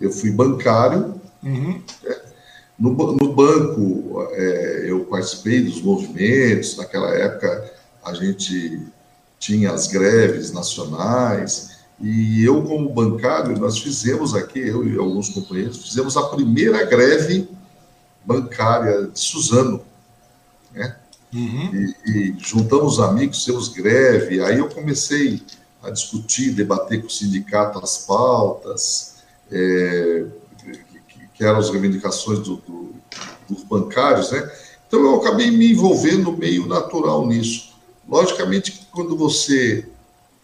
[0.00, 1.20] eu fui bancário.
[1.42, 1.82] Uhum.
[2.02, 2.16] Né?
[2.78, 6.76] No, no, banco, é, eu participei dos movimentos.
[6.76, 7.72] Naquela época,
[8.04, 8.86] a gente
[9.38, 11.76] tinha as greves nacionais.
[12.00, 17.48] E eu, como bancário, nós fizemos aqui, eu e alguns companheiros, fizemos a primeira greve
[18.24, 19.82] bancária de Suzano.
[20.72, 20.94] Né?
[21.34, 21.94] Uhum.
[22.06, 24.40] E, e, juntamos amigos, fizemos greve.
[24.42, 25.42] Aí eu comecei
[25.82, 29.16] a discutir, debater com o sindicato as pautas,
[29.50, 30.24] é,
[31.08, 32.94] que, que, eram as reivindicações do, do,
[33.48, 34.50] dos bancários, né?
[34.86, 37.74] Então eu acabei me envolvendo meio natural nisso.
[38.08, 39.88] Logicamente, quando você.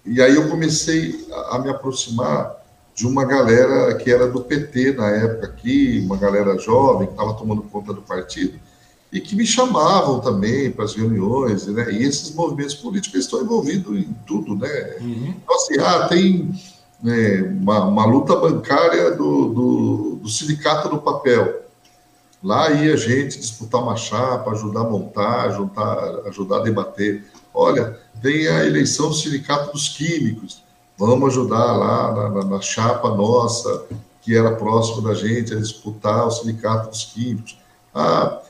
[0.04, 2.60] E aí eu comecei a, a me aproximar
[2.94, 7.34] de uma galera que era do PT na época aqui, uma galera jovem que estava
[7.34, 8.58] tomando conta do partido
[9.12, 11.92] e que me chamavam também para as reuniões, né?
[11.92, 14.96] E esses movimentos políticos estão envolvidos em tudo, né?
[15.00, 15.34] Uhum.
[15.36, 16.50] Então, assim, ah, tem
[17.02, 21.60] né, uma, uma, luta bancária do, do, do, sindicato do papel.
[22.42, 27.22] Lá ia a gente disputar uma chapa, ajudar a montar, ajudar, ajudar a debater.
[27.52, 30.62] Olha, tem a eleição do sindicato dos químicos,
[30.96, 33.84] vamos ajudar lá na, na, na chapa nossa,
[34.22, 37.58] que era próximo da gente, a disputar o sindicato dos químicos.
[37.94, 38.40] Ah,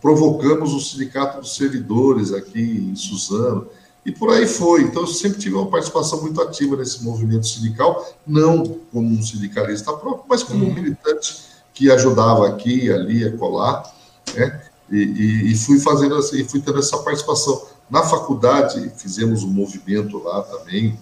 [0.00, 3.68] provocamos o Sindicato dos Servidores aqui em Suzano,
[4.04, 4.82] e por aí foi.
[4.82, 9.92] Então, eu sempre tive uma participação muito ativa nesse movimento sindical, não como um sindicalista
[9.92, 13.82] próprio, mas como um militante que ajudava aqui, ali, a colar,
[14.34, 14.62] né?
[14.88, 17.66] E, e, e, fui fazendo assim, fui tendo essa participação.
[17.90, 20.96] Na faculdade, fizemos um movimento lá também,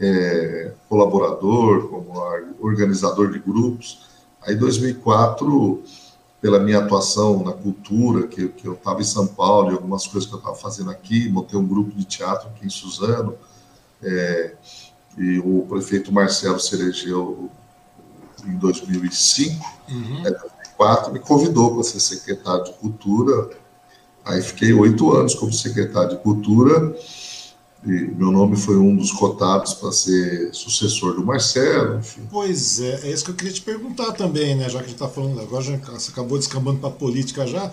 [0.00, 2.12] é, colaborador, como
[2.60, 4.11] organizador de grupos.
[4.44, 5.82] Aí, em 2004,
[6.40, 10.28] pela minha atuação na cultura, que, que eu estava em São Paulo e algumas coisas
[10.28, 13.36] que eu estava fazendo aqui, montei um grupo de teatro aqui em Suzano,
[14.02, 14.54] é,
[15.16, 17.48] e o prefeito Marcelo se elegeu
[18.44, 20.26] em 2005, uhum.
[20.26, 23.50] é, 2004, me convidou para ser secretário de Cultura.
[24.24, 26.96] Aí fiquei oito anos como secretário de Cultura.
[27.84, 31.98] E meu nome foi um dos cotados para ser sucessor do Marcelo.
[31.98, 32.22] Enfim.
[32.30, 34.68] Pois é, é isso que eu queria te perguntar também, né?
[34.68, 37.70] Já que a gente está falando agora, já você acabou descambando para política já.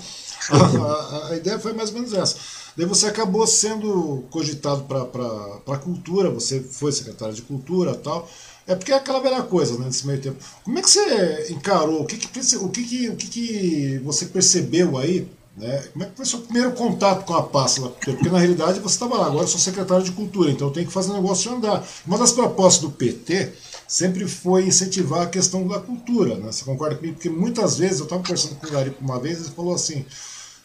[0.49, 2.37] A, a, a, ideia foi mais ou menos essa.
[2.75, 8.27] Daí você acabou sendo cogitado para a cultura, você foi secretário de cultura tal.
[8.65, 10.37] É porque é aquela velha coisa, né, nesse meio tempo.
[10.63, 12.01] Como é que você encarou?
[12.01, 15.27] O que, que, o que, que, o que, que você percebeu aí?
[15.59, 15.83] Né?
[15.91, 17.81] Como é que foi seu primeiro contato com a pasta?
[17.81, 20.93] Porque na realidade você estava lá, agora eu sou secretário de cultura, então tenho que
[20.93, 21.85] fazer o negócio andar.
[22.07, 23.51] Uma das propostas do PT
[23.87, 26.35] sempre foi incentivar a questão da cultura.
[26.35, 26.51] Né?
[26.51, 27.15] Você concorda comigo?
[27.15, 30.05] Porque muitas vezes, eu estava conversando com o Gari uma vez, ele falou assim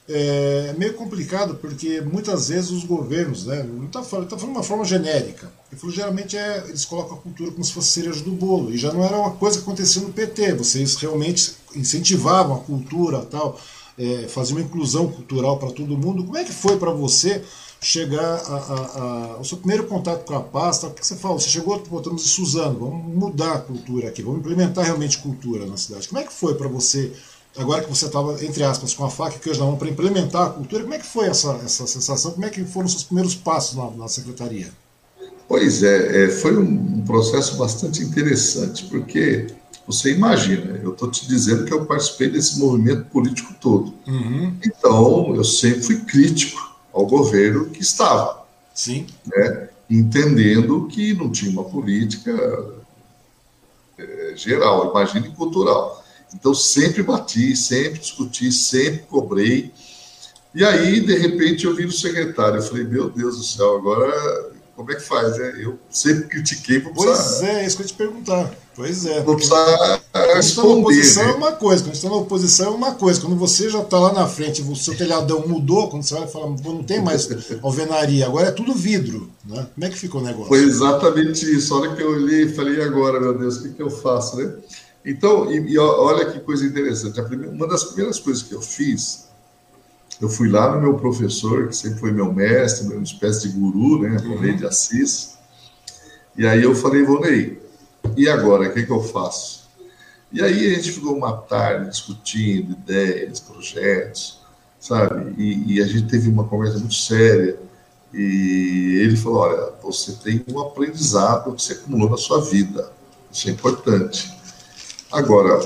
[0.09, 4.59] é meio complicado porque muitas vezes os governos, né, não está falando, tá falando de
[4.59, 5.51] uma forma genérica.
[5.71, 8.77] Ele falou, geralmente é, eles colocam a cultura como se fosse cereja do bolo e
[8.77, 10.55] já não era uma coisa que acontecia no PT.
[10.55, 13.59] Vocês realmente incentivavam a cultura, tal,
[13.99, 16.25] é, faziam uma inclusão cultural para todo mundo.
[16.25, 17.43] Como é que foi para você
[17.81, 20.87] chegar a, a, a, o seu primeiro contato com a pasta?
[20.87, 21.39] O que você falou?
[21.39, 25.77] Você chegou, botamos em Suzano, vamos mudar a cultura aqui, vamos implementar realmente cultura na
[25.77, 26.09] cidade.
[26.09, 27.13] Como é que foi para você?
[27.57, 30.47] agora que você estava, entre aspas, com a faca e queijo na mão para implementar
[30.47, 32.33] a cultura, como é que foi essa, essa sensação?
[32.33, 34.71] Como é que foram os seus primeiros passos na, na secretaria?
[35.47, 39.47] Pois é, é foi um, processo bastante interessante, porque
[39.87, 43.93] você imagina, eu estou te dizendo que eu participei desse movimento político todo.
[44.07, 44.57] Uhum.
[44.65, 46.61] Então, eu sempre fui crítico
[46.93, 48.45] ao governo que estava.
[48.73, 49.07] Sim.
[49.27, 52.33] Né, entendendo que não tinha uma política
[53.99, 56.03] é, geral, imagine cultural.
[56.35, 59.73] Então, sempre bati, sempre discuti, sempre cobrei.
[60.55, 62.59] E aí, de repente, eu vi o secretário.
[62.59, 65.39] Eu falei, meu Deus do céu, agora como é que faz?
[65.39, 65.55] Né?
[65.59, 66.81] Eu sempre critiquei.
[66.81, 68.51] Vou pois é, é isso que eu ia te perguntar.
[68.75, 69.23] Pois é.
[69.23, 71.31] Vou precisar quando está na oposição né?
[71.31, 73.21] é uma coisa, quando está na oposição é uma coisa.
[73.21, 76.51] Quando você já está lá na frente, o seu telhadão mudou, quando você vai falar,
[76.51, 77.29] não tem mais
[77.63, 79.31] alvenaria, agora é tudo vidro.
[79.45, 79.67] Né?
[79.75, 80.49] Como é que ficou o negócio?
[80.49, 81.73] Foi exatamente isso.
[81.73, 84.37] A hora que eu olhei e falei, agora, meu Deus, o que, que eu faço,
[84.37, 84.53] né?
[85.05, 87.23] Então, e, e olha que coisa interessante.
[87.23, 89.29] Primeira, uma das primeiras coisas que eu fiz,
[90.25, 94.01] eu fui lá no meu professor, que sempre foi meu mestre, uma espécie de guru,
[94.01, 94.17] né?
[94.25, 94.57] Uhum.
[94.57, 95.35] de Assis.
[96.35, 97.63] E aí eu falei, Vonei,
[98.17, 99.69] e agora, o que, que eu faço?
[100.33, 104.41] E aí a gente ficou uma tarde discutindo ideias, projetos,
[104.81, 105.35] sabe?
[105.37, 107.59] E, e a gente teve uma conversa muito séria.
[108.13, 112.91] E ele falou: olha, você tem um aprendizado que você acumulou na sua vida.
[113.31, 114.33] Isso é importante.
[115.13, 115.61] Agora,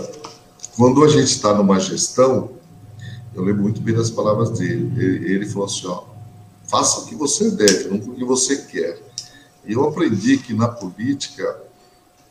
[0.77, 2.58] quando a gente está numa gestão,
[3.39, 4.93] eu lembro muito bem das palavras dele.
[4.97, 6.05] Ele, ele falou assim: ó,
[6.65, 8.99] faça o que você deve, não o que você quer.
[9.65, 11.63] E eu aprendi que na política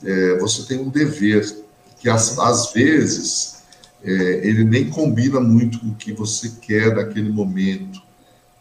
[0.03, 1.63] é, você tem um dever,
[1.99, 3.57] que às, às vezes
[4.03, 4.11] é,
[4.47, 8.01] ele nem combina muito com o que você quer naquele momento,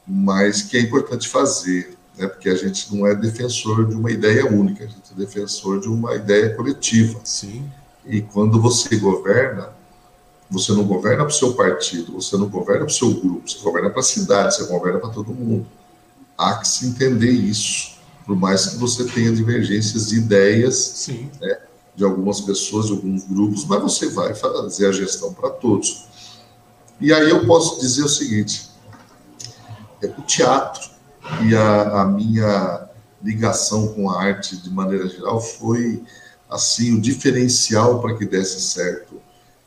[0.06, 4.46] mas que é importante fazer, né, porque a gente não é defensor de uma ideia
[4.46, 7.20] única, a gente é defensor de uma ideia coletiva.
[7.24, 7.64] Sim.
[8.06, 9.70] E quando você governa,
[10.50, 13.58] você não governa para o seu partido, você não governa para o seu grupo, você
[13.58, 15.66] governa para a cidade, você governa para todo mundo.
[16.38, 21.08] Há que se entender isso, por mais que você tenha divergências de ideias
[21.40, 21.58] né,
[21.94, 26.06] de algumas pessoas, de alguns grupos, mas você vai fazer a gestão para todos.
[27.00, 28.70] E aí eu posso dizer o seguinte:
[30.02, 30.90] é o teatro
[31.42, 32.88] e a, a minha
[33.22, 36.02] ligação com a arte de maneira geral foi
[36.48, 39.20] assim o diferencial para que desse certo,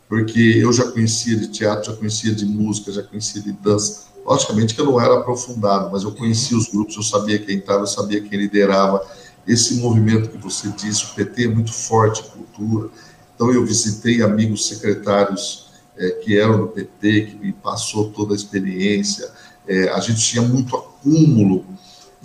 [0.09, 4.05] porque eu já conhecia de teatro, já conhecia de música, já conhecia de dança.
[4.25, 7.83] Logicamente que eu não era aprofundado, mas eu conhecia os grupos, eu sabia quem estava,
[7.83, 9.05] eu sabia quem liderava.
[9.47, 12.89] Esse movimento que você disse, o PT é muito forte em cultura.
[13.35, 18.35] Então eu visitei amigos secretários é, que eram do PT, que me passou toda a
[18.35, 19.29] experiência.
[19.67, 21.65] É, a gente tinha muito acúmulo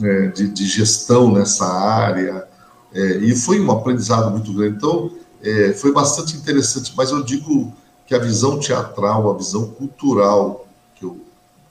[0.02, 2.48] é, de, de gestão nessa área.
[2.94, 4.76] É, e foi um aprendizado muito grande.
[4.76, 5.12] Então,
[5.44, 7.72] é, foi bastante interessante, mas eu digo
[8.06, 10.66] que a visão teatral, a visão cultural
[10.96, 11.20] que eu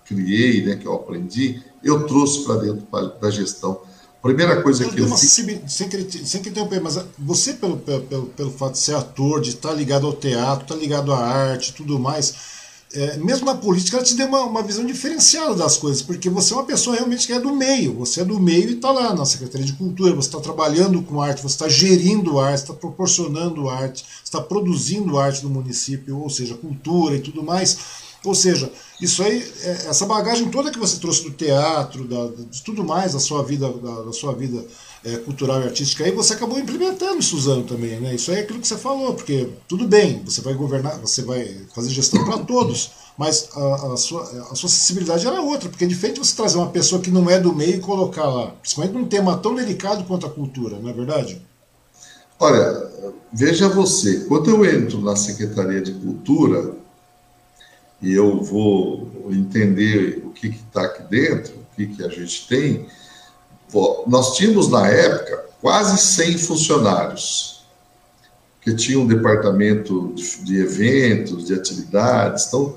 [0.06, 2.88] criei, né, que eu aprendi, eu trouxe para dentro
[3.20, 3.82] da gestão.
[4.22, 5.32] primeira coisa que eu fiz...
[5.32, 6.08] Sem, sem querer
[6.50, 10.64] interromper, mas você, pelo, pelo, pelo fato de ser ator, de estar ligado ao teatro,
[10.64, 12.63] estar ligado à arte tudo mais,
[12.96, 16.54] é, mesmo na política, ela te deu uma, uma visão diferenciada das coisas, porque você
[16.54, 19.14] é uma pessoa realmente que é do meio, você é do meio e está lá
[19.16, 23.68] na Secretaria de Cultura, você está trabalhando com arte, você está gerindo arte, está proporcionando
[23.68, 27.78] arte, está produzindo arte no município, ou seja, cultura e tudo mais.
[28.24, 28.72] Ou seja,
[29.02, 33.14] isso aí, é, essa bagagem toda que você trouxe do teatro, da, de tudo mais
[33.14, 34.64] da sua vida, da, da sua vida
[35.06, 38.16] é, cultural e artística, aí você acabou implementando, Suzano, também, né?
[38.16, 41.46] Isso aí é aquilo que você falou, porque tudo bem, você vai governar, você vai
[41.74, 45.88] fazer gestão para todos, mas a, a, sua, a sua sensibilidade era outra, porque é
[45.88, 49.06] diferente você trazer uma pessoa que não é do meio e colocar lá, principalmente num
[49.06, 51.42] tema tão delicado quanto a cultura, não é verdade?
[52.40, 52.92] Olha,
[53.32, 56.74] veja você, quando eu entro na Secretaria de Cultura,
[58.02, 62.86] e eu vou entender o que está aqui dentro, o que, que a gente tem,
[64.08, 67.64] nós tínhamos na época quase 100 funcionários,
[68.62, 72.76] que tinha um departamento de, de eventos, de atividades, então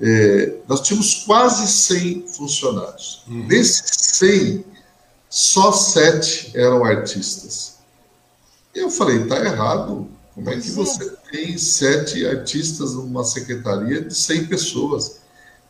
[0.00, 3.22] é, nós tínhamos quase 100 funcionários.
[3.28, 3.46] Uhum.
[3.46, 4.64] Desses 100,
[5.30, 7.76] só sete eram artistas.
[8.74, 10.08] Eu falei, tá errado.
[10.34, 15.21] Como é que você tem sete artistas numa secretaria de 100 pessoas?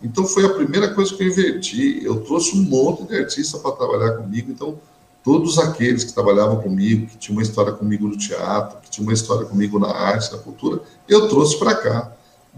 [0.03, 2.01] Então foi a primeira coisa que eu inverti.
[2.05, 4.51] Eu trouxe um monte de artistas para trabalhar comigo.
[4.51, 4.79] Então
[5.23, 9.15] todos aqueles que trabalhavam comigo, que tinham uma história comigo no teatro, que tinham uma
[9.15, 12.13] história comigo na arte, na cultura, eu trouxe para cá.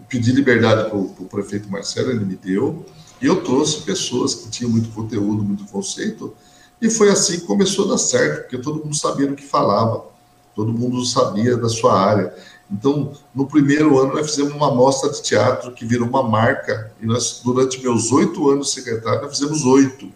[0.09, 2.85] pedi liberdade para o prefeito Marcelo, ele me deu,
[3.21, 6.35] e eu trouxe pessoas que tinham muito conteúdo, muito conceito,
[6.81, 10.05] e foi assim que começou a dar certo, porque todo mundo sabia o que falava,
[10.55, 12.35] todo mundo sabia da sua área.
[12.75, 17.07] Então, no primeiro ano, nós fizemos uma mostra de teatro que virou uma marca, e
[17.07, 20.11] nós, durante meus oito anos secretário, nós fizemos oito.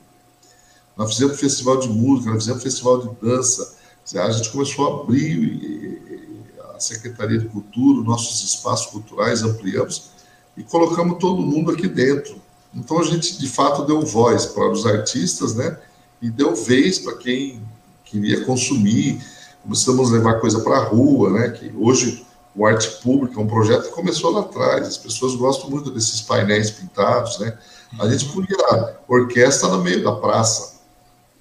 [0.97, 3.77] Nós fizemos festival de música, nós fizemos festival de dança.
[4.17, 6.43] A gente começou a abrir
[6.75, 10.11] a Secretaria de Cultura, nossos espaços culturais, ampliamos
[10.57, 12.43] e colocamos todo mundo aqui dentro.
[12.75, 15.79] Então, a gente, de fato, deu voz para os artistas, né?
[16.21, 17.63] E deu vez para quem
[18.05, 19.25] queria consumir.
[19.63, 21.51] Começamos a levar coisa para a rua, né?
[21.51, 22.27] Que hoje
[22.59, 24.89] o Arte Pública é um projeto que começou lá atrás.
[24.89, 27.57] As pessoas gostam muito desses painéis pintados, né?
[28.01, 30.81] A gente punha orquestra no meio da praça.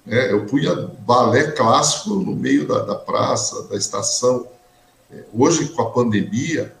[0.06, 0.30] Né?
[0.30, 4.46] Eu punha balé clássico no meio da, da praça, da estação.
[5.10, 6.72] É, hoje, com a pandemia,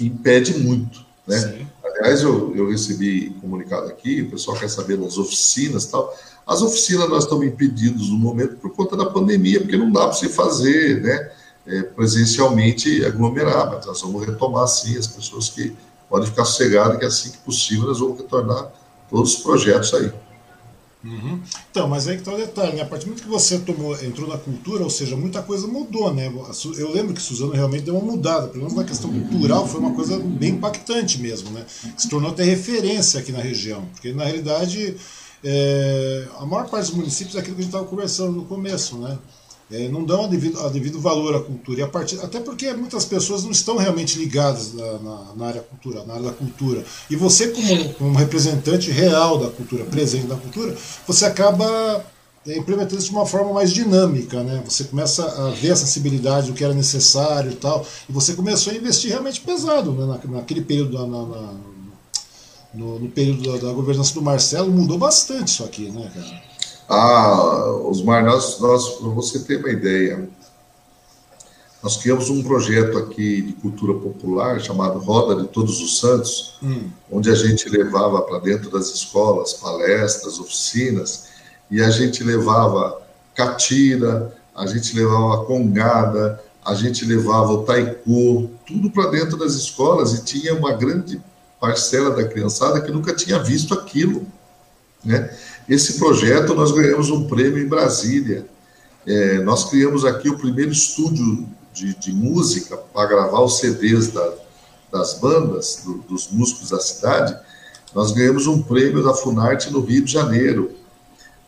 [0.00, 1.38] impede muito, né?
[1.38, 1.68] Sim.
[1.84, 6.16] Aliás, eu, eu recebi comunicado aqui, o pessoal quer saber das oficinas e tal.
[6.46, 10.14] As oficinas nós estamos impedidos no momento por conta da pandemia, porque não dá para
[10.14, 11.30] se fazer, né?
[11.68, 15.76] É, presencialmente aglomerar, mas nós vamos retomar sim as pessoas que
[16.08, 18.72] podem ficar sossegadas que assim que possível nós vamos retornar
[19.10, 20.10] todos os projetos aí.
[21.04, 21.40] Uhum.
[21.70, 22.82] Então, mas aí que está o detalhe, né?
[22.82, 26.12] A partir do momento que você tomou, entrou na cultura, ou seja, muita coisa mudou,
[26.12, 26.26] né?
[26.76, 29.94] Eu lembro que Suzano realmente deu uma mudada, pelo menos na questão cultural foi uma
[29.94, 31.64] coisa bem impactante mesmo, né?
[31.94, 34.96] Que se tornou até referência aqui na região, porque na realidade
[35.44, 38.98] é, a maior parte dos municípios é aquilo que a gente estava conversando no começo,
[38.98, 39.16] né?
[39.70, 41.80] É, não dão a devido, a devido valor à cultura.
[41.80, 45.60] E a partir, até porque muitas pessoas não estão realmente ligadas na, na, na, área
[45.60, 46.84] cultura, na área da cultura.
[47.10, 50.74] E você, como, como representante real da cultura, presente na cultura,
[51.06, 52.04] você acaba
[52.46, 54.62] é, implementando isso de uma forma mais dinâmica, né?
[54.64, 58.72] Você começa a ver a sensibilidade do que era necessário e tal, e você começou
[58.72, 60.06] a investir realmente pesado né?
[60.06, 61.54] Na, naquele período, na, na,
[62.72, 66.47] no, no, período da, da governança do Marcelo, mudou bastante isso aqui, né, cara?
[66.88, 70.28] Ah, Osmar, nós, nós, para você ter uma ideia,
[71.82, 76.88] nós criamos um projeto aqui de cultura popular chamado Roda de Todos os Santos, hum.
[77.12, 81.28] onde a gente levava para dentro das escolas palestras, oficinas,
[81.70, 83.00] e a gente levava
[83.34, 90.14] catira, a gente levava congada, a gente levava o taiko, tudo para dentro das escolas,
[90.14, 91.20] e tinha uma grande
[91.60, 94.26] parcela da criançada que nunca tinha visto aquilo,
[95.08, 95.34] né?
[95.66, 98.46] Esse projeto nós ganhamos um prêmio em Brasília.
[99.06, 104.34] É, nós criamos aqui o primeiro estúdio de, de música para gravar os CDs da,
[104.92, 107.34] das bandas, do, dos músicos da cidade.
[107.94, 110.72] Nós ganhamos um prêmio da Funarte no Rio de Janeiro.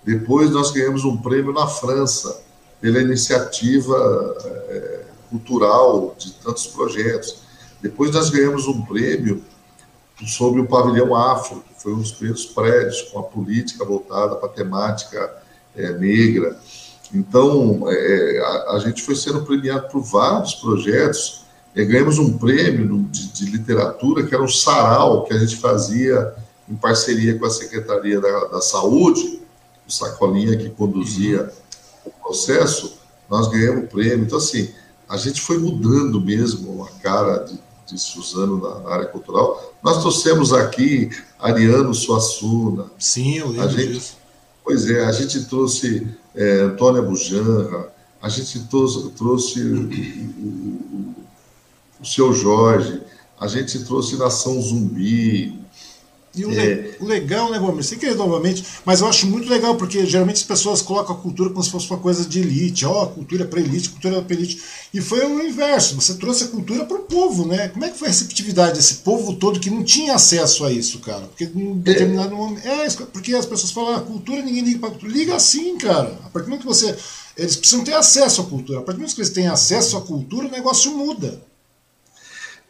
[0.02, 2.42] Depois nós ganhamos um prêmio na França
[2.80, 4.36] pela iniciativa
[4.68, 7.42] é, cultural de tantos projetos.
[7.82, 9.44] Depois nós ganhamos um prêmio
[10.26, 14.48] sobre o pavilhão afro, que foi um dos primeiros prédios com a política voltada para
[14.48, 15.32] a temática
[15.76, 16.58] é, negra.
[17.12, 21.44] Então, é, a, a, gente foi sendo premiado por vários projetos.
[21.74, 26.34] É, ganhamos um prêmio de, de, literatura, que era um sarau que a gente fazia
[26.68, 29.40] em parceria com a Secretaria da, da Saúde.
[29.86, 31.50] o Sacolinha que conduzia
[32.04, 32.98] o processo,
[33.28, 34.24] nós ganhamos o prêmio.
[34.24, 34.70] Então, assim,
[35.08, 37.58] a gente foi mudando mesmo a cara de,
[37.94, 39.74] de Suzano na, área cultural.
[39.82, 42.86] Nós trouxemos aqui Ariano Suassuna.
[42.98, 44.16] Sim, eu lembro gente, disso.
[44.64, 51.14] Pois é, a gente trouxe é, Antônia Bujanra, a gente trouxe, trouxe o, o,
[52.00, 53.02] o, seu Jorge,
[53.40, 55.59] a gente trouxe Nação Zumbi,
[56.32, 56.96] e o, é.
[57.00, 57.82] le legal, né, Bomber?
[57.82, 61.50] Sem querer novamente, mas eu acho muito legal, porque geralmente as pessoas colocam a cultura
[61.50, 62.86] como se fosse uma coisa de elite.
[62.86, 64.62] Ó, oh, cultura é para elite, cultura é para elite.
[64.94, 67.68] E foi o inverso, você trouxe a cultura para o povo, né?
[67.68, 71.00] Como é que foi a receptividade desse povo todo que não tinha acesso a isso,
[71.00, 71.22] cara?
[71.22, 72.36] Porque em determinado é.
[72.36, 72.66] momento.
[72.66, 75.12] É, porque as pessoas falam, ah, cultura, ninguém liga para cultura.
[75.12, 76.16] Liga sim, cara.
[76.24, 76.96] A partir do momento que você.
[77.36, 78.80] Eles precisam ter acesso à cultura.
[78.80, 81.49] A partir do momento que eles têm acesso à cultura, o negócio muda.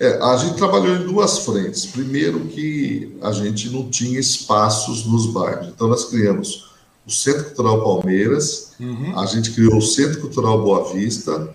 [0.01, 1.85] É, a gente trabalhou em duas frentes.
[1.85, 5.69] Primeiro que a gente não tinha espaços nos bairros.
[5.69, 6.71] Então nós criamos
[7.07, 9.19] o Centro Cultural Palmeiras, uhum.
[9.19, 11.55] a gente criou o Centro Cultural Boa Vista,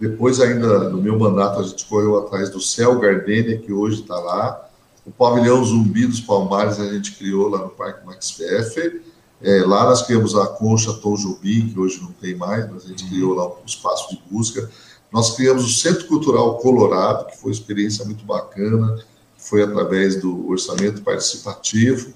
[0.00, 4.18] depois ainda no meu mandato a gente correu atrás do Céu Gardênia, que hoje está
[4.18, 4.68] lá,
[5.04, 9.02] o Pavilhão Zumbi dos Palmares a gente criou lá no Parque Max Pfeffer,
[9.42, 12.88] é, lá nós criamos a Concha Tom Jobim, que hoje não tem mais, mas a
[12.88, 13.10] gente uhum.
[13.10, 14.70] criou lá um espaço de música.
[15.12, 18.98] Nós criamos o Centro Cultural Colorado, que foi uma experiência muito bacana,
[19.36, 22.12] foi através do orçamento participativo.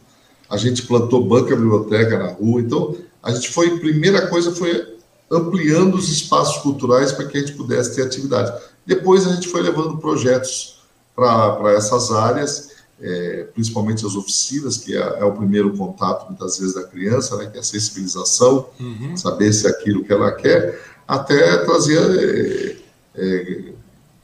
[0.48, 2.60] A gente plantou banca biblioteca na rua.
[2.60, 4.98] Então, a gente foi, primeira coisa foi
[5.30, 8.52] ampliando os espaços culturais para que a gente pudesse ter atividade.
[8.84, 10.80] Depois a gente foi levando projetos
[11.14, 12.70] para essas áreas,
[13.00, 17.46] é, principalmente as oficinas, que é, é, o primeiro contato, muitas vezes, da criança, né,
[17.46, 19.16] que é a sensibilização, uhum.
[19.16, 22.79] saber se é aquilo que ela quer, até trazer
[23.20, 23.72] é,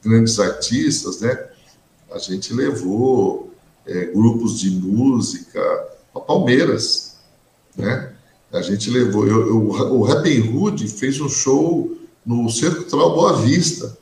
[0.03, 1.39] grandes artistas, né?
[2.11, 3.53] A gente levou
[3.87, 5.61] é, grupos de música
[6.13, 7.17] para Palmeiras,
[7.77, 8.13] né?
[8.53, 13.43] A gente levou, eu, eu, o Robin Hood fez um show no Centro Cultural Boa
[13.43, 13.97] Vista.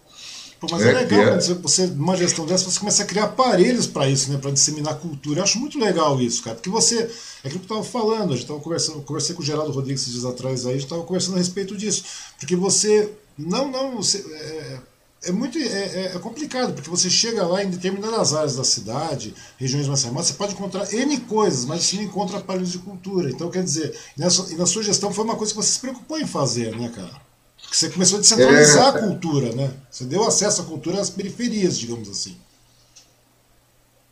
[0.61, 1.39] Pô, mas é, é legal, é...
[1.39, 4.39] quando você, numa gestão dessa, você começa a criar aparelhos para isso, né?
[4.39, 5.41] Para disseminar cultura.
[5.41, 6.57] Eu acho muito legal isso, cara.
[6.57, 7.01] Porque você,
[7.43, 10.03] é aquilo que eu estava falando, a gente estava conversando, conversei com o Geraldo Rodrigues
[10.03, 12.05] esses dias atrás aí, a gente estava conversando a respeito disso.
[12.39, 14.81] Porque você, não, não, você, é,
[15.27, 19.35] é muito é, é, é, complicado, porque você chega lá em determinadas áreas da cidade,
[19.59, 23.31] regiões mais remotas, você pode encontrar N coisas, mas você não encontra aparelhos de cultura.
[23.31, 26.19] Então, quer dizer, nessa, e na sua gestão foi uma coisa que você se preocupou
[26.19, 27.23] em fazer, né, cara?
[27.63, 28.89] Porque você começou a descentralizar é...
[28.89, 29.75] a cultura, né?
[29.91, 32.37] Você deu acesso à cultura às periferias, digamos assim.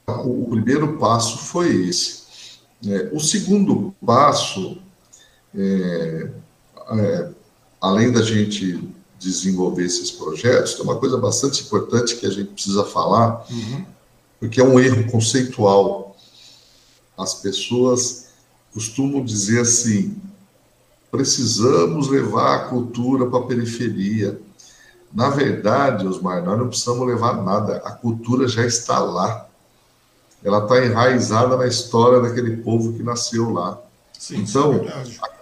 [0.06, 2.22] O primeiro passo foi esse.
[2.86, 4.78] É, o segundo passo,
[5.54, 6.30] é,
[6.90, 7.28] é
[7.80, 8.80] além da gente
[9.22, 13.84] desenvolver esses projetos, tem uma coisa bastante importante que a gente precisa falar, uhum.
[14.40, 16.16] porque é um erro conceitual.
[17.16, 18.26] As pessoas
[18.72, 20.16] costumam dizer assim:
[21.10, 24.40] precisamos levar a cultura para a periferia.
[25.12, 29.46] Na verdade, Osmar, nós não precisamos levar nada, a cultura já está lá.
[30.42, 33.78] Ela está enraizada na história daquele povo que nasceu lá.
[34.18, 34.88] Sim, então, é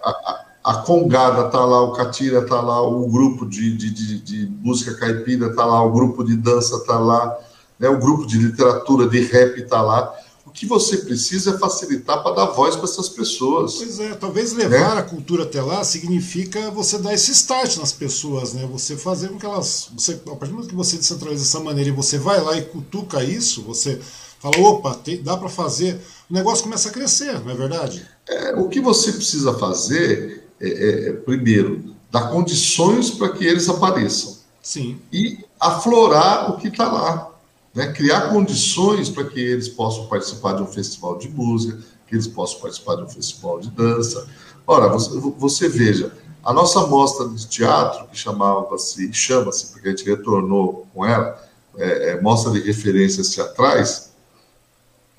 [0.03, 4.19] a, a, a Congada está lá, o Catira está lá, o grupo de, de, de,
[4.19, 7.37] de música caipira está lá, o grupo de dança está lá,
[7.79, 10.13] né, o grupo de literatura, de rap está lá.
[10.45, 13.75] O que você precisa é facilitar para dar voz para essas pessoas.
[13.75, 15.01] Pois é, talvez levar né?
[15.01, 18.67] a cultura até lá significa você dar esse start nas pessoas, né?
[18.69, 19.89] Você fazer com que elas.
[19.97, 22.63] Você, a partir do momento que você descentraliza dessa maneira e você vai lá e
[22.63, 23.97] cutuca isso, você
[24.41, 28.05] fala, opa, tem, dá para fazer, o negócio começa a crescer, não é verdade?
[28.27, 33.67] É, o que você precisa fazer é, é, é, primeiro, dar condições para que eles
[33.67, 34.37] apareçam.
[34.61, 34.99] Sim.
[35.11, 37.31] E aflorar o que está lá.
[37.73, 37.91] Né?
[37.91, 42.59] Criar condições para que eles possam participar de um festival de música, que eles possam
[42.59, 44.27] participar de um festival de dança.
[44.67, 46.11] Ora, você, você veja,
[46.43, 51.41] a nossa mostra de teatro, que chamava-se, chama-se, porque a gente retornou com ela,
[51.77, 54.10] é, é, mostra de referências teatrais,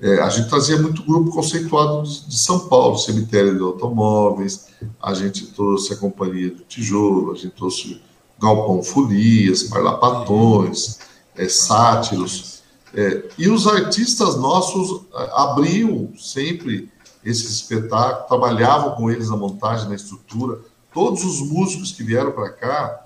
[0.03, 4.65] é, a gente trazia muito grupo conceituado de, São Paulo, cemitério de automóveis,
[5.01, 8.01] a gente trouxe a Companhia do Tijolo, a gente trouxe
[8.37, 10.99] Galpão Folias, Parlapatões,
[11.37, 16.91] é, Sátiros, é, e os artistas nossos é, abriam sempre
[17.23, 20.59] esses espetáculos, trabalhavam com eles na montagem, na estrutura.
[20.93, 23.05] Todos os músicos que vieram para cá,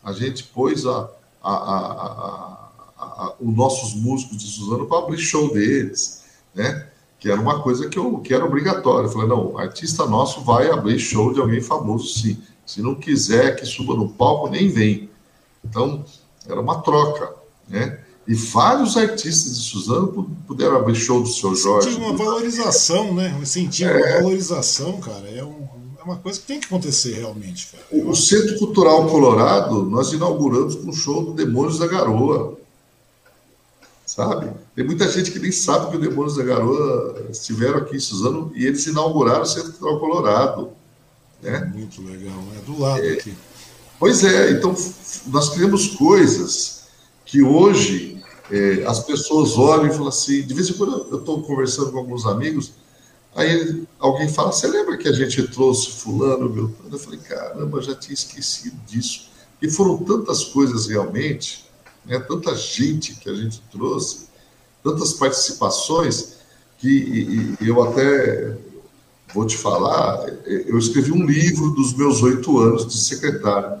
[0.00, 1.10] a gente pôs a,
[1.42, 6.24] a, a, os nossos músicos de Suzano para abrir show deles
[6.56, 6.86] né?
[7.20, 9.06] Que era uma coisa que, eu, que era obrigatória.
[9.06, 12.38] Eu falei, não, artista nosso vai abrir show de alguém famoso, sim.
[12.64, 15.08] Se não quiser que suba no palco, nem vem.
[15.64, 16.04] Então,
[16.48, 17.32] era uma troca,
[17.68, 18.00] né?
[18.26, 21.94] E vários artistas de Suzano puderam abrir show do seu Jorge.
[21.94, 23.38] Tinha uma valorização, né?
[23.40, 24.14] Incentivo, é...
[24.14, 25.28] uma valorização, cara.
[25.28, 25.68] É um,
[26.00, 27.68] é uma coisa que tem que acontecer realmente.
[27.70, 27.84] Cara.
[27.92, 32.58] O, o Centro Cultural Colorado, nós inauguramos com o show do Demônios da Garoa.
[34.06, 34.48] Sabe?
[34.76, 38.52] Tem muita gente que nem sabe que o Demônios da Garoa estiveram aqui em Suzano
[38.54, 40.70] e eles inauguraram o Centro Cultural Colorado.
[41.42, 41.72] Né?
[41.74, 43.34] Muito legal, é do lado é, aqui.
[43.98, 44.74] Pois é, então
[45.26, 46.84] nós criamos coisas
[47.24, 51.42] que hoje é, as pessoas olham e falam assim, de vez em quando eu estou
[51.42, 52.74] conversando com alguns amigos,
[53.34, 56.72] aí alguém fala, você lembra que a gente trouxe fulano, meu?
[56.90, 59.30] Eu falei, caramba, já tinha esquecido disso.
[59.60, 61.65] E foram tantas coisas realmente,
[62.06, 64.28] né, tanta gente que a gente trouxe,
[64.82, 66.36] tantas participações,
[66.78, 68.56] que e, e eu até
[69.34, 73.80] vou te falar, eu escrevi um livro dos meus oito anos de secretário,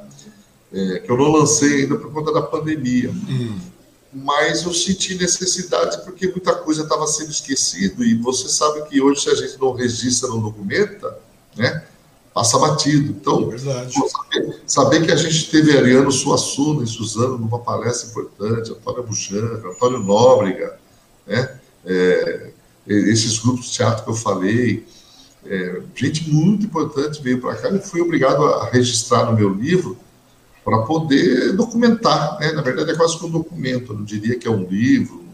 [0.72, 3.10] é, que eu não lancei ainda por conta da pandemia.
[3.10, 3.58] Hum.
[4.12, 9.22] Mas eu senti necessidade porque muita coisa estava sendo esquecido e você sabe que hoje
[9.22, 11.18] se a gente não registra, não documenta,
[11.54, 11.84] né,
[12.36, 13.12] passa batido.
[13.12, 18.72] Então, é saber, saber, que a gente teve Ariano Suassuna e Suzano numa palestra importante,
[18.72, 20.78] Antônio Bujanra, Antônio Nóbrega,
[21.26, 22.50] né, é,
[22.86, 24.86] esses grupos de teatro que eu falei,
[25.46, 29.96] é, gente muito importante veio para cá e fui obrigado a registrar no meu livro
[30.62, 32.38] para poder documentar.
[32.38, 32.52] Né?
[32.52, 35.24] Na verdade, é quase que um documento, eu não diria que é um livro,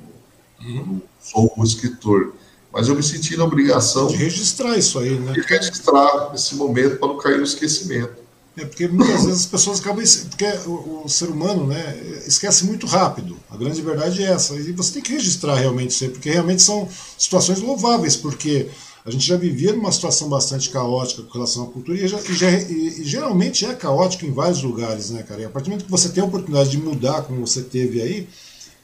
[0.61, 0.87] uhum.
[0.87, 2.33] não sou um escritor,
[2.73, 5.33] mas eu me senti na obrigação de registrar isso aí, né?
[5.33, 8.23] De registrar esse momento para não cair no esquecimento.
[8.57, 10.05] É porque muitas vezes as pessoas acabam.
[10.29, 13.37] Porque o, o, ser humano né, esquece muito rápido.
[13.51, 14.55] A grande verdade é essa.
[14.55, 18.69] E você tem que registrar realmente isso aí, porque realmente são situações louváveis, porque
[19.05, 22.35] a gente já vivia numa situação bastante caótica com relação à cultura e, já, e,
[22.35, 25.41] já, e, e geralmente é caótico em vários lugares, né, cara?
[25.41, 28.01] E a partir do momento que você tem a oportunidade de mudar, como você teve
[28.01, 28.29] aí,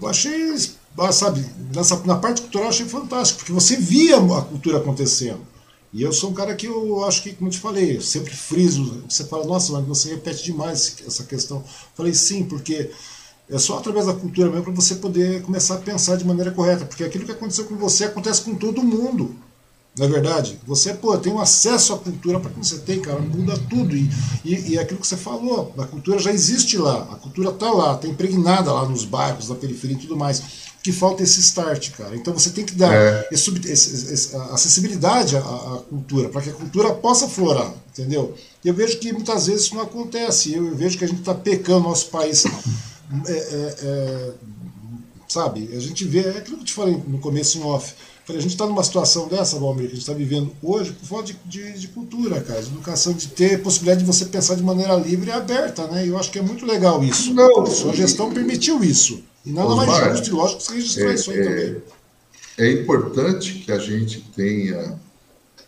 [0.01, 0.55] eu achei,
[1.13, 1.45] sabe,
[1.75, 5.41] nessa, na parte cultural eu achei fantástico, porque você via a cultura acontecendo.
[5.93, 8.35] E eu sou um cara que eu acho que, como eu te falei, eu sempre
[8.35, 9.03] friso.
[9.09, 11.59] Você fala, nossa, mas você repete demais essa questão.
[11.59, 12.91] Eu falei, sim, porque
[13.49, 16.85] é só através da cultura mesmo para você poder começar a pensar de maneira correta.
[16.85, 19.35] Porque aquilo que aconteceu com você acontece com todo mundo.
[19.97, 20.61] Não é verdade?
[20.67, 23.97] Você, pô, tem um acesso à cultura para que você tem, cara, muda tudo.
[23.97, 24.11] E,
[24.45, 27.95] e, e aquilo que você falou, a cultura já existe lá, a cultura está lá,
[27.95, 30.68] está impregnada lá nos bairros, na periferia e tudo mais.
[30.83, 32.15] Que falta esse start, cara.
[32.17, 33.29] Então você tem que dar é.
[33.33, 38.35] esse, esse, esse, acessibilidade à, à cultura, para que a cultura possa florar, entendeu?
[38.65, 40.55] E eu vejo que muitas vezes isso não acontece.
[40.55, 42.45] Eu, eu vejo que a gente está pecando nosso país.
[43.27, 44.33] É, é, é,
[45.27, 45.71] sabe?
[45.75, 47.95] A gente vê, é aquilo que eu te falei no começo em off
[48.29, 51.07] Falei, a gente está numa situação dessa, Valmir, que a gente está vivendo hoje, por
[51.07, 54.63] falta de, de, de, cultura, cara, de educação, de ter possibilidade de você pensar de
[54.63, 56.05] maneira livre e aberta, né?
[56.05, 57.33] E eu acho que é muito legal isso.
[57.33, 59.23] Não, Sua gestão permitiu isso.
[59.49, 61.83] E nada mais justo e lógico que você registrar é, isso aí é, também.
[62.59, 64.99] É importante que a gente tenha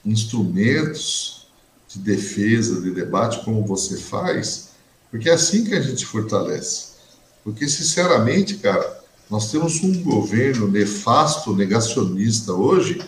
[0.05, 1.47] instrumentos
[1.89, 4.69] de defesa, de debate, como você faz,
[5.11, 6.91] porque é assim que a gente fortalece.
[7.43, 13.01] Porque, sinceramente, cara, nós temos um governo nefasto, negacionista hoje,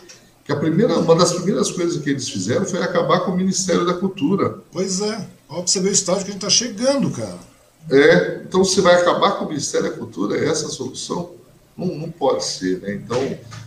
[0.43, 3.85] que a primeira, uma das primeiras coisas que eles fizeram foi acabar com o Ministério
[3.85, 4.59] da Cultura.
[4.73, 5.29] Pois é.
[5.49, 7.52] Olha você ver o estágio que a gente está chegando, cara.
[7.91, 11.31] É, então você vai acabar com o Ministério da Cultura, é essa a solução?
[11.77, 12.95] Não, não pode ser, né?
[12.95, 13.23] Então,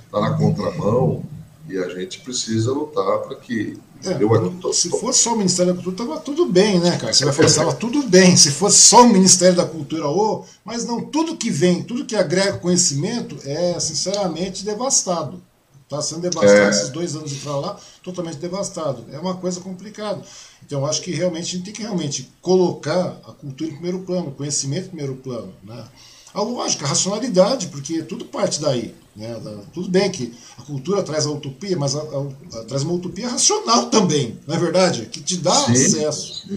[0.06, 1.24] está na contramão
[1.68, 5.74] e a gente precisa lutar para que é, eu, tô, se fosse só o Ministério
[5.74, 7.12] da Cultura, estava tudo bem, né, cara?
[7.12, 8.38] Você vai falar, estava tudo bem.
[8.38, 12.16] Se fosse só o Ministério da Cultura, ou, mas não, tudo que vem, tudo que
[12.16, 15.42] agrega conhecimento é, sinceramente, devastado.
[15.86, 16.70] Está sendo devastado é.
[16.70, 19.06] esses dois anos de para lá, totalmente devastado.
[19.12, 20.20] É uma coisa complicada.
[20.66, 24.30] Então, acho que realmente a gente tem que realmente colocar a cultura em primeiro plano,
[24.30, 25.54] o conhecimento em primeiro plano.
[25.64, 25.86] Né?
[26.34, 28.96] A lógica, a racionalidade, porque tudo parte daí.
[29.16, 29.40] Né?
[29.74, 33.30] Tudo bem que a cultura traz a utopia, mas a, a, a, traz uma utopia
[33.30, 35.06] racional também, não é verdade?
[35.06, 36.50] Que te dá sim, acesso.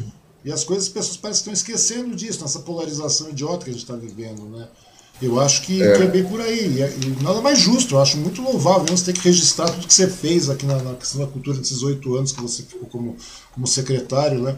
[0.42, 3.72] E as coisas, as pessoas parecem que estão esquecendo disso, nessa polarização idiota que a
[3.74, 4.42] gente está vivendo.
[4.44, 4.66] Né?
[5.20, 5.96] Eu acho que é.
[5.96, 6.76] que é, bem por aí.
[6.76, 9.86] E, é, e, nada mais justo, eu acho muito louvável você ter que registrar tudo
[9.86, 12.88] que você fez aqui na, na questão da cultura desses oito anos que você ficou
[12.88, 13.16] como,
[13.52, 14.56] como secretário, né?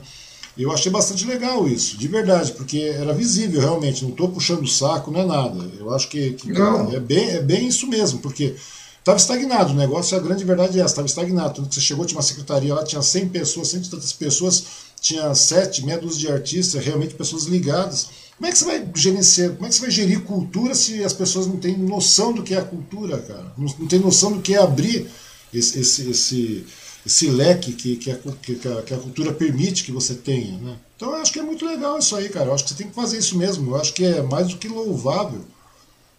[0.59, 4.69] Eu achei bastante legal isso, de verdade, porque era visível realmente, não estou puxando o
[4.69, 5.71] saco, não é nada.
[5.79, 6.51] Eu acho que, que
[6.95, 8.57] é, bem, é bem isso mesmo, porque
[8.99, 11.55] estava estagnado o negócio, a grande verdade é essa, estava estagnado.
[11.55, 14.65] Quando você chegou, tinha uma secretaria lá, tinha 100 pessoas, 100 e tantas pessoas,
[15.01, 18.09] tinha sete, meia dúzia de artistas, realmente pessoas ligadas.
[18.41, 21.13] Como é que você vai gerenciar, como é que você vai gerir cultura se as
[21.13, 23.53] pessoas não têm noção do que é a cultura, cara?
[23.57, 25.07] Não, não têm noção do que é abrir
[25.53, 26.67] esse, esse, esse
[27.05, 30.59] esse leque que, que, a, que, a, que a cultura permite que você tenha.
[30.59, 30.77] Né?
[30.97, 32.47] Então eu acho que é muito legal isso aí, cara.
[32.47, 33.71] Eu acho que você tem que fazer isso mesmo.
[33.71, 35.41] Eu acho que é mais do que louvável.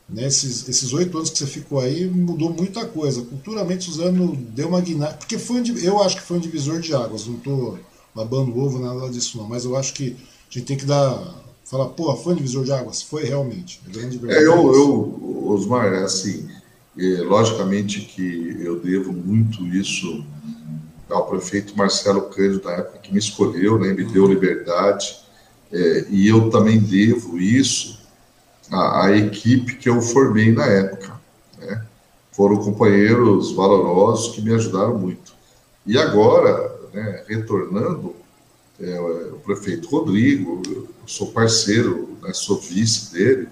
[0.10, 0.26] Né?
[0.26, 3.22] Esses oito anos que você ficou aí mudou muita coisa.
[3.22, 5.14] Culturalmente, Suzano deu uma guinada.
[5.14, 7.26] Porque foi um, eu acho que foi um divisor de águas.
[7.26, 7.80] Não estou
[8.14, 9.48] babando ovo, nada disso não.
[9.48, 10.16] Mas eu acho que
[10.50, 11.41] a gente tem que dar.
[11.72, 13.02] Falar, pô, foi um divisor de águas?
[13.02, 13.82] Foi realmente.
[13.88, 16.50] É, grande é, eu, eu, Osmar, é assim,
[17.00, 20.26] é, logicamente que eu devo muito isso
[21.10, 25.18] ao prefeito Marcelo Cândido, na época que me escolheu, né, me deu liberdade,
[25.72, 28.02] é, e eu também devo isso
[28.70, 31.18] à, à, equipe que eu formei na época.
[31.58, 31.86] Né?
[32.34, 35.34] Foram companheiros valorosos que me ajudaram muito.
[35.86, 38.14] E agora, né, retornando,
[38.78, 40.62] é, o prefeito Rodrigo,
[41.12, 43.48] sou parceiro, né, sou vice dele,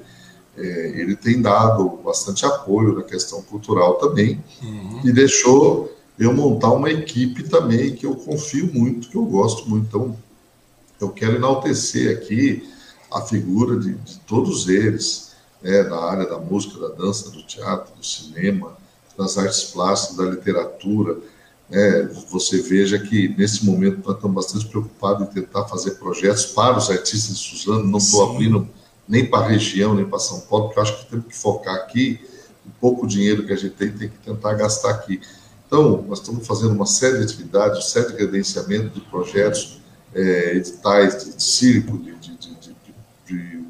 [0.57, 5.01] é, ele tem dado bastante apoio na questão cultural também, uhum.
[5.03, 9.88] e deixou eu montar uma equipe também que eu confio muito, que eu gosto muito.
[9.88, 10.18] Então,
[10.99, 12.70] eu quero enaltecer aqui
[13.12, 15.32] a figura de, de todos eles,
[15.62, 18.78] né, na área da música, da dança, do teatro, do cinema,
[19.18, 21.18] das artes plásticas, da literatura.
[21.70, 26.78] Né, você veja que nesse momento nós estamos bastante preocupados em tentar fazer projetos para
[26.78, 27.86] os artistas de Suzano.
[27.86, 28.67] Não estou abrindo
[29.07, 31.76] nem para a região, nem para São Paulo, porque eu acho que temos que focar
[31.76, 32.20] aqui.
[32.65, 35.22] O pouco dinheiro que a gente tem, tem que tentar gastar aqui.
[35.65, 39.80] Então, nós estamos fazendo uma série de atividades, um série de credenciamento de projetos,
[40.13, 42.38] é, editais de, de circo, de, de,
[43.28, 43.63] de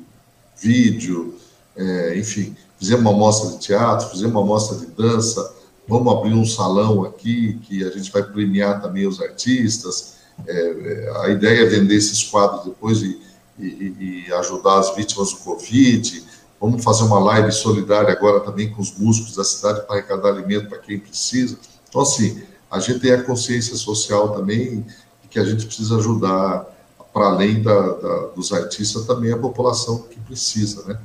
[0.58, 1.36] vídeo,
[1.76, 2.56] é, enfim.
[2.78, 5.54] Fizemos uma mostra de teatro, fizemos uma mostra de dança,
[5.90, 10.20] vamos abrir um salão aqui que a gente vai premiar também os artistas.
[10.48, 13.20] É, é a ideia é vender esses quadros depois e,
[13.58, 16.24] e, e ajudar as vítimas do Covid.
[16.62, 20.70] Vamos fazer uma live solidária agora também com os músicos da cidade para arrecadar alimento
[20.70, 21.58] para quem precisa.
[21.90, 24.86] Então, assim, a gente tem a consciência social também
[25.30, 26.66] que a gente precisa ajudar,
[27.14, 31.00] para além da, da, dos artistas, também a população que precisa, né?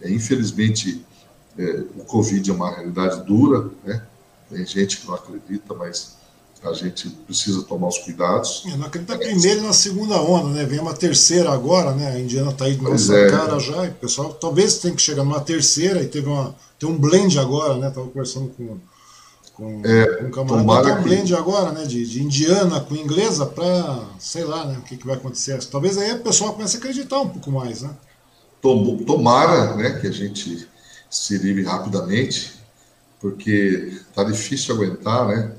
[0.00, 1.04] É, infelizmente,
[1.58, 4.02] é, o Covid é uma realidade dura, né?
[4.50, 6.16] Tem gente que não acredita, mas
[6.62, 8.64] a gente precisa tomar os cuidados.
[8.66, 10.64] Eu não acredito na primeira e na segunda onda, né?
[10.64, 12.12] Vem uma terceira agora, né?
[12.12, 13.30] A Indiana está aí na nossa é.
[13.30, 13.84] cara já.
[13.84, 17.38] E o pessoal talvez tenha que chegar numa terceira e teve uma, tem um blend
[17.38, 17.88] agora, né?
[17.88, 18.78] Estava conversando com
[19.58, 24.04] com, é, um camarada tá um blend agora, né, de, de indiana com inglesa para,
[24.16, 25.58] sei lá, né, o que, que vai acontecer.
[25.64, 27.90] Talvez aí o pessoal comece a acreditar um pouco mais, né?
[28.62, 30.68] Tomara, né, que a gente
[31.10, 32.54] se livre rapidamente,
[33.20, 35.56] porque tá difícil aguentar, né?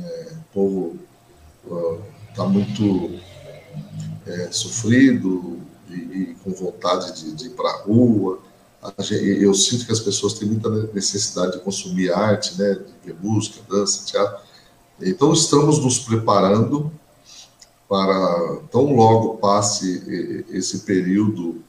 [0.00, 0.96] É, o povo
[1.66, 3.18] uh, muito
[4.26, 5.58] é, sofrido
[5.88, 8.38] e, e, com vontade de, de ir para a rua
[9.40, 13.60] eu sinto que as pessoas têm muita necessidade de consumir arte, né, de ver música,
[13.68, 14.40] dança, teatro.
[15.00, 16.90] Então, estamos nos preparando
[17.88, 21.62] para, tão logo passe esse período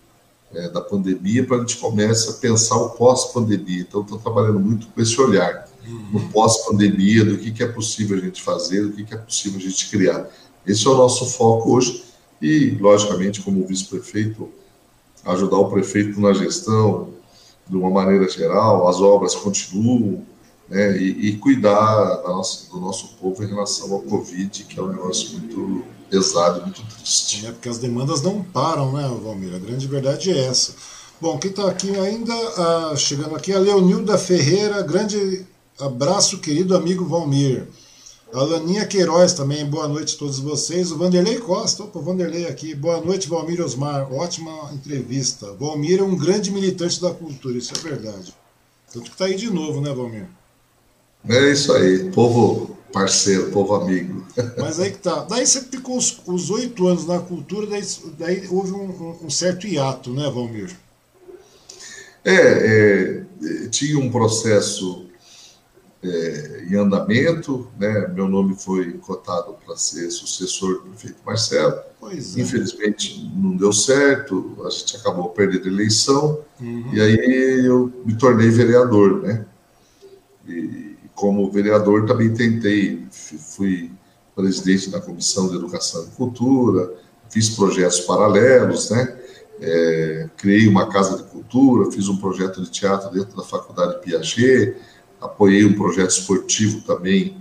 [0.54, 3.82] é, da pandemia, para a gente comece a pensar o pós-pandemia.
[3.82, 6.10] Então, estou trabalhando muito com esse olhar, uhum.
[6.14, 9.60] no pós-pandemia, do que, que é possível a gente fazer, do que, que é possível
[9.60, 10.28] a gente criar.
[10.66, 12.04] Esse é o nosso foco hoje
[12.42, 14.50] e, logicamente, como vice-prefeito,
[15.26, 17.10] ajudar o prefeito na gestão,
[17.68, 20.26] de uma maneira geral, as obras continuam,
[20.68, 24.88] né, e, e cuidar nossa, do nosso povo em relação ao Covid, que é um
[24.88, 27.46] negócio muito pesado, muito triste.
[27.46, 29.54] É, porque as demandas não param, né, Valmir?
[29.54, 30.74] A grande verdade é essa.
[31.22, 35.46] Bom, quem está aqui ainda, ah, chegando aqui, a Leonilda Ferreira, grande
[35.80, 37.68] abraço, querido amigo Valmir.
[38.32, 40.92] A Laninha Queiroz também, boa noite a todos vocês.
[40.92, 42.76] O Vanderlei Costa, opa, o Vanderlei aqui.
[42.76, 44.12] Boa noite, Valmir Osmar.
[44.14, 45.52] Ótima entrevista.
[45.60, 48.34] Valmir é um grande militante da cultura, isso é verdade.
[48.94, 50.28] Tanto que está aí de novo, né, Valmir?
[51.28, 54.26] É isso aí, povo parceiro, povo amigo.
[54.58, 55.24] Mas aí que tá.
[55.24, 57.84] Daí você ficou os oito anos na cultura, daí,
[58.18, 60.76] daí houve um, um, certo hiato, né, Valmir?
[62.24, 65.06] É, é, tinha um processo
[66.04, 68.08] é, em andamento, né?
[68.14, 71.80] Meu nome foi cotado para ser sucessor do prefeito Marcelo.
[72.00, 72.42] Pois é.
[72.42, 76.94] Infelizmente não deu certo, a gente acabou perdendo a eleição uhum.
[76.94, 79.46] e aí eu me tornei vereador, né?
[80.48, 80.89] E
[81.20, 83.92] como vereador também tentei, fui
[84.34, 86.94] presidente da Comissão de Educação e Cultura,
[87.30, 89.18] fiz projetos paralelos, né?
[89.60, 94.78] É, criei uma casa de cultura, fiz um projeto de teatro dentro da Faculdade Piaget,
[95.20, 97.36] apoiei um projeto esportivo também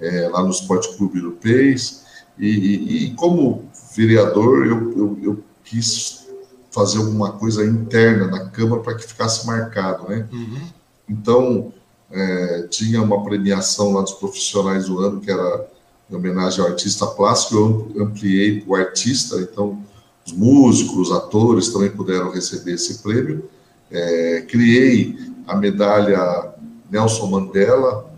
[0.00, 2.02] é, lá no Esporte Clube Europeus,
[2.36, 6.26] e, e, e como vereador eu, eu, eu, quis
[6.72, 10.28] fazer alguma coisa interna na Câmara para que ficasse marcado, né?
[10.32, 10.62] Uhum.
[11.08, 11.72] Então,
[12.10, 15.68] é, tinha uma premiação lá dos profissionais do ano, que era
[16.10, 19.80] em homenagem ao artista plástico, eu ampliei para o artista, então
[20.26, 23.48] os músicos, os atores também puderam receber esse prêmio.
[23.90, 26.52] É, criei a medalha
[26.90, 28.10] Nelson Mandela,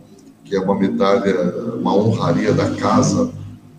[0.45, 3.33] que é uma medalha, uma honraria da casa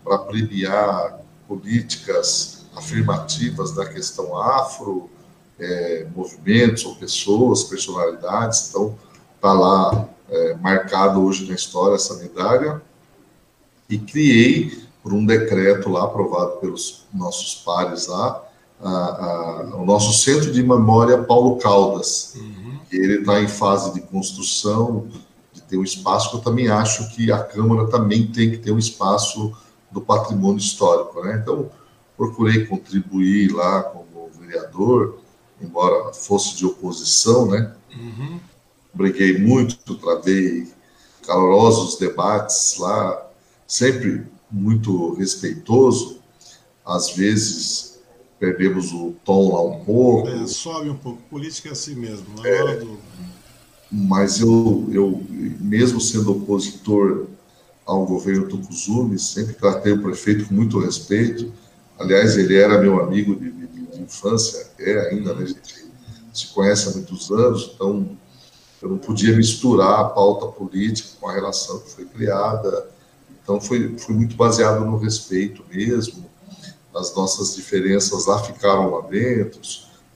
[0.03, 5.09] para premiar políticas afirmativas da questão afro,
[5.59, 8.70] é, movimentos ou pessoas, personalidades.
[8.70, 8.95] Então,
[9.43, 12.81] está lá é, marcado hoje na história medalha.
[13.89, 18.41] E criei, por um decreto lá aprovado pelos nossos pares lá,
[18.81, 22.35] a, a, o nosso Centro de Memória Paulo Caldas.
[22.37, 22.79] Uhum.
[22.89, 25.09] Ele está em fase de construção,
[25.51, 28.71] de ter um espaço que eu também acho que a Câmara também tem que ter
[28.71, 29.51] um espaço
[29.91, 31.21] do patrimônio histórico.
[31.21, 31.39] Né?
[31.41, 31.69] Então,
[32.15, 35.17] procurei contribuir lá como vereador,
[35.61, 37.73] embora fosse de oposição, né?
[37.93, 38.39] Uhum.
[38.93, 40.67] Briguei muito, travei
[41.25, 43.29] calorosos debates lá,
[43.67, 46.19] sempre muito respeitoso.
[46.85, 47.99] Às vezes
[48.39, 50.27] perdemos o tom lá um pouco.
[50.27, 51.21] É, sobe um pouco.
[51.29, 52.25] Política é assim mesmo.
[52.37, 52.99] Na é, hora do...
[53.89, 57.27] Mas eu, eu, mesmo sendo opositor
[57.85, 61.51] ao governo Tucuzumi, sempre tratei o prefeito com muito respeito.
[61.99, 65.43] Aliás, ele era meu amigo de, de, de infância, é ainda, né?
[65.43, 65.87] A gente
[66.33, 68.17] se conhece há muitos anos, então
[68.84, 72.89] eu não podia misturar a pauta política com a relação que foi criada.
[73.41, 76.29] Então foi, foi muito baseado no respeito mesmo.
[76.93, 79.61] As nossas diferenças lá ficaram lá dentro.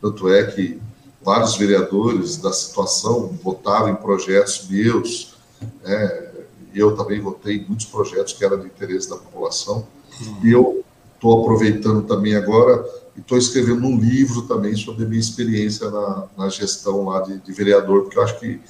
[0.01, 0.81] Tanto é que
[1.21, 5.37] vários vereadores da situação votaram em projetos meus.
[5.81, 6.31] Né?
[6.75, 9.87] Eu também votei em muitos projetos que eram de interesse da população.
[10.19, 10.39] Uhum.
[10.43, 10.83] E eu
[11.17, 16.27] estou aproveitando também agora e estou escrevendo um livro também sobre a minha experiência na,
[16.37, 18.61] na gestão lá de, de, vereador, porque eu acho que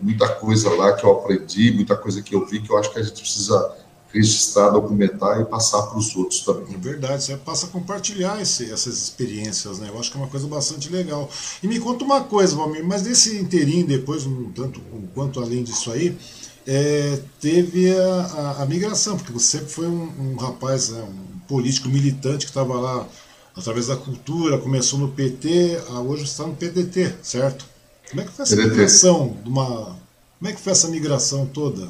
[0.00, 2.98] muita coisa lá que eu aprendi, muita coisa que eu vi, que eu acho que
[2.98, 3.76] a gente precisa
[4.12, 6.74] registrar, documentar e passar para os outros também.
[6.74, 9.88] É verdade, você passa a compartilhar esse, essas experiências, né?
[9.88, 11.30] Eu acho que é uma coisa bastante legal.
[11.62, 14.80] E me conta uma coisa, Valmir, mas desse inteirinho depois, um tanto
[15.14, 16.18] quanto além disso aí,
[16.66, 21.88] é, teve a, a, a, migração, porque você foi um, um rapaz, né, um político
[21.88, 23.08] militante que estava lá
[23.56, 27.66] através da cultura, começou no PT, hoje está no PDT, certo?
[28.08, 28.70] Como é que foi essa PDT.
[28.70, 29.98] migração de uma.
[30.38, 31.88] Como é que foi essa migração toda?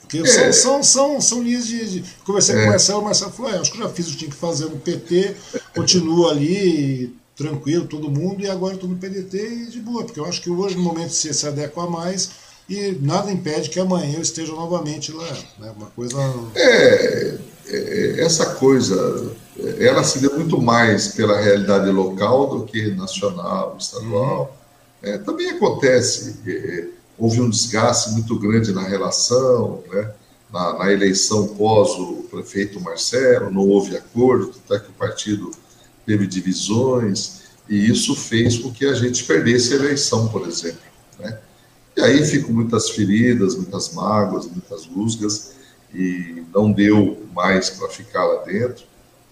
[0.00, 0.26] Porque é.
[0.26, 2.00] são, são, são, são linhas de.
[2.00, 2.10] de...
[2.24, 2.58] Conversei é.
[2.60, 4.36] com o Marcelo, o Marcelo falou: é, acho que já fiz o que tinha que
[4.36, 5.36] fazer no PT,
[5.74, 10.24] continuo ali, tranquilo, todo mundo, e agora estou no PDT e de boa, porque eu
[10.26, 12.30] acho que hoje, no momento, se se adequa mais
[12.68, 15.30] e nada impede que amanhã eu esteja novamente lá.
[15.58, 15.72] Né?
[15.76, 16.16] Uma coisa.
[16.54, 17.38] É, é,
[18.18, 19.32] essa coisa,
[19.78, 24.56] ela se deu muito mais pela realidade local do que nacional, estadual.
[25.02, 26.86] É, também acontece, é,
[27.18, 30.12] houve um desgaste muito grande na relação, né?
[30.52, 35.50] na, na, eleição pós o prefeito Marcelo, não houve acordo, até que o partido
[36.06, 40.80] teve divisões, e isso fez com que a gente perdesse a eleição, por exemplo.
[41.18, 41.38] Né?
[41.96, 45.52] E aí ficam muitas feridas, muitas mágoas, muitas rusgas,
[45.94, 48.84] e não deu mais para ficar lá dentro,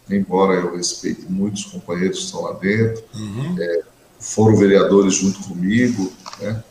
[0.08, 3.56] embora eu respeite muitos companheiros que estão lá dentro, uhum.
[3.58, 3.82] é,
[4.18, 6.62] foram vereadores junto comigo, né?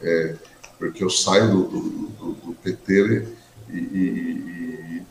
[0.00, 0.34] É,
[0.78, 3.26] porque eu saio do, do, do, do PT
[3.70, 5.02] e, e, e,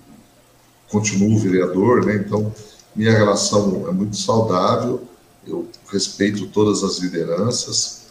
[0.90, 2.16] continuo vereador, né?
[2.16, 2.54] então
[2.96, 5.04] minha relação é muito saudável,
[5.46, 8.08] eu respeito todas as lideranças,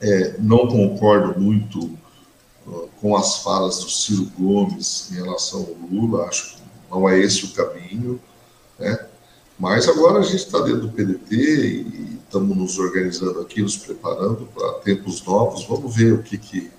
[0.00, 1.98] é, não concordo muito
[3.00, 7.44] com as falas do Ciro Gomes em relação ao Lula, acho que não é esse
[7.44, 8.20] o caminho,
[8.78, 9.06] né?
[9.58, 14.48] Mas agora a gente está dentro do PDT e estamos nos organizando aqui, nos preparando
[14.54, 15.64] para tempos novos.
[15.66, 16.70] Vamos ver o que que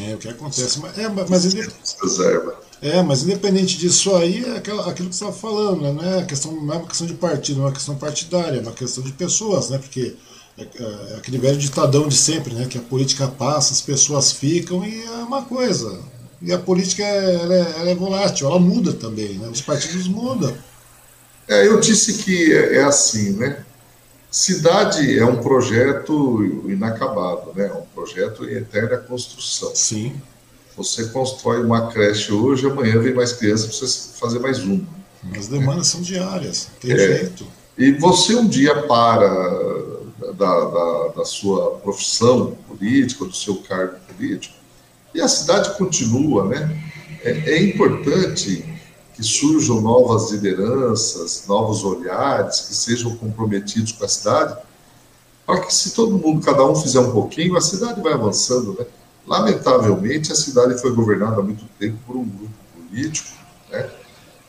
[0.00, 0.80] é o que acontece.
[0.80, 1.54] Mas, é, mas,
[2.00, 2.60] reserva.
[2.80, 5.92] É, mas independente disso aí, é aquilo, que você estava falando, né?
[5.92, 8.62] Não é, questão, não é uma questão de partido, não é uma questão partidária, é
[8.62, 9.78] uma questão de pessoas, né?
[9.78, 10.16] Porque
[11.16, 12.66] aquele velho ditadão de sempre, né?
[12.66, 15.98] Que a política passa, as pessoas ficam e é uma coisa.
[16.40, 19.48] E a política ela é, ela é volátil, ela muda também, né?
[19.48, 20.52] Os partidos mudam.
[21.48, 23.64] É, eu disse que é, é assim, né?
[24.30, 27.66] Cidade é um projeto inacabado, né?
[27.66, 29.72] É um projeto em eterna construção.
[29.74, 30.14] Sim.
[30.76, 34.86] Você constrói uma creche hoje, amanhã vem mais crianças para você fazer mais uma.
[35.36, 36.96] As demandas são diárias, tem é.
[36.96, 37.46] jeito.
[37.76, 39.81] E você um dia para
[40.32, 44.54] da, da, da sua profissão política, do seu cargo político,
[45.14, 46.92] e a cidade continua, né?
[47.22, 48.64] É, é, importante
[49.14, 54.56] que surjam novas lideranças, novos olhares, que sejam comprometidos com a cidade,
[55.46, 58.86] para que se todo mundo, cada um fizer um pouquinho, a cidade vai avançando, né?
[59.26, 63.28] Lamentavelmente, a cidade foi governada há muito tempo por um grupo político,
[63.70, 63.88] né?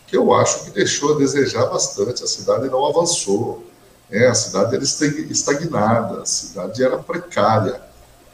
[0.07, 2.24] Que eu acho que deixou a desejar bastante.
[2.24, 3.63] A cidade não avançou.
[4.14, 7.82] É, a cidade era estagnada, a cidade era precária.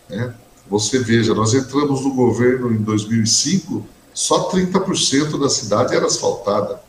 [0.10, 0.36] Né?
[0.68, 6.82] Você veja, nós entramos no governo em 2005, só 30% da cidade era asfaltada.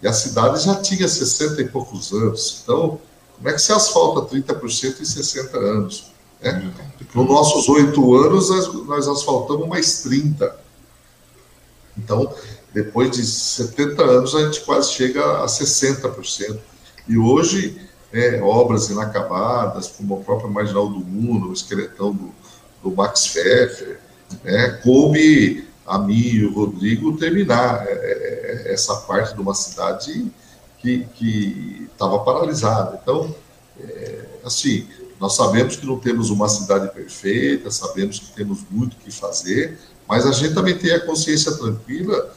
[0.00, 2.60] E a cidade já tinha 60 e poucos anos.
[2.62, 3.00] Então,
[3.34, 6.12] como é que se asfalta 30% em 60 anos?
[6.40, 6.72] Né?
[7.12, 10.56] Nos nossos oito anos, nós, nós asfaltamos mais 30.
[11.98, 12.32] Então,
[12.72, 16.60] depois de 70 anos, a gente quase chega a 60%.
[17.08, 22.32] E hoje, é, obras inacabadas, como a própria Marginal do Mundo, o esqueletão do,
[22.82, 24.00] do Max Pfeffer,
[24.44, 30.30] né, coube a mim e o Rodrigo terminar é, é, essa parte de uma cidade
[30.82, 33.00] que estava paralisada.
[33.02, 33.34] Então,
[33.80, 34.86] é, assim,
[35.18, 40.24] nós sabemos que não temos uma cidade perfeita, sabemos que temos muito que fazer, mas
[40.26, 42.32] a gente também tem a consciência tranquila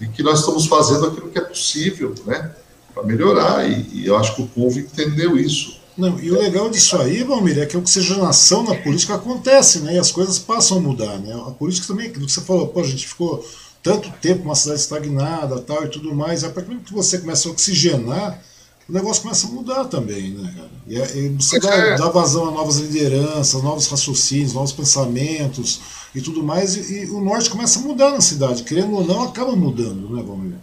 [0.00, 2.52] de que nós estamos fazendo aquilo que é possível, né,
[2.94, 3.68] para melhorar.
[3.68, 5.82] E, e, eu acho que o povo entendeu isso.
[5.96, 9.94] Não, e o legal disso aí, Valmir, é que a oxigenação na política acontece, né?
[9.94, 11.32] E as coisas passam a mudar, né?
[11.46, 13.44] A política também, do que você falou, pô, a gente ficou
[13.82, 17.52] tanto tempo uma cidade estagnada tal e tudo mais, é para que você começa a
[17.52, 18.42] oxigenar,
[18.88, 20.70] o negócio começa a mudar também, né, cara?
[20.86, 21.96] E, é, e você dá, é.
[21.96, 25.80] dá, vazão a novas lideranças, novos raciocínios, novos pensamentos
[26.14, 29.22] e tudo mais, e, e, o norte começa a mudar na cidade, querendo ou não,
[29.22, 30.56] acaba mudando, né, Valmir?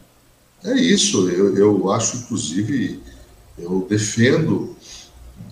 [0.64, 3.02] É isso, eu, eu acho, inclusive,
[3.58, 4.76] eu defendo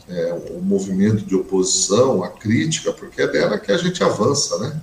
[0.07, 4.81] é, o movimento de oposição, a crítica, porque é dela que a gente avança, né?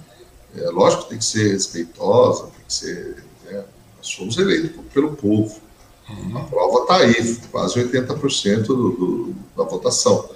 [0.56, 3.24] É, lógico que tem que ser respeitosa, tem que ser.
[3.44, 3.64] Né?
[3.98, 5.60] Nós somos eleitos pelo povo.
[6.36, 10.28] A prova está aí, quase 80% do, do, da votação.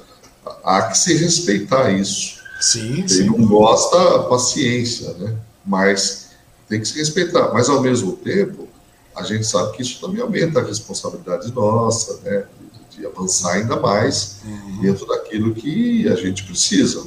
[0.64, 2.40] Há que se respeitar isso.
[2.60, 3.26] Sim, Quem sim.
[3.26, 5.36] não gosta, paciência, né?
[5.64, 6.30] Mas
[6.68, 7.52] tem que se respeitar.
[7.52, 8.68] Mas, ao mesmo tempo,
[9.14, 12.46] a gente sabe que isso também aumenta a responsabilidade nossa, né?
[12.90, 14.80] De, de avançar ainda mais uhum.
[14.80, 17.06] dentro daquilo que a gente precisa.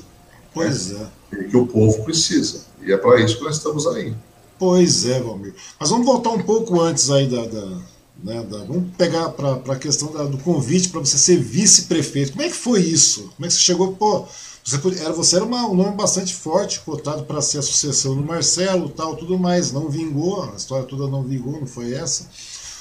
[0.53, 1.07] Pois né?
[1.31, 1.35] é.
[1.35, 2.65] E que o povo precisa.
[2.81, 4.13] E é para isso que nós estamos aí.
[4.59, 5.53] Pois é, Valmir.
[5.79, 7.81] Mas vamos voltar um pouco antes aí da, da
[8.23, 12.31] né, da, vamos pegar para a questão da, do convite para você ser vice-prefeito.
[12.31, 13.29] Como é que foi isso?
[13.35, 13.93] Como é que você chegou?
[13.93, 14.25] Pô,
[14.63, 18.23] você, era, você era uma, um nome bastante forte, cotado para ser a sucessão do
[18.23, 19.71] Marcelo, tal, tudo mais.
[19.71, 22.29] Não vingou, a história toda não vingou, não foi essa.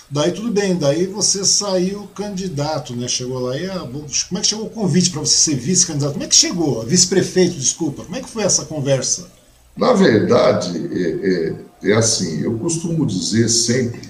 [0.08, 3.08] Daí tudo bem, daí você saiu candidato, né?
[3.08, 3.68] Chegou lá e.
[3.68, 6.12] Ah, como é que chegou o convite para você ser vice-candidato?
[6.12, 6.84] Como é que chegou?
[6.84, 8.04] Vice-prefeito, desculpa.
[8.04, 9.30] Como é que foi essa conversa?
[9.76, 14.02] Na verdade, é, é, é assim, eu costumo dizer sempre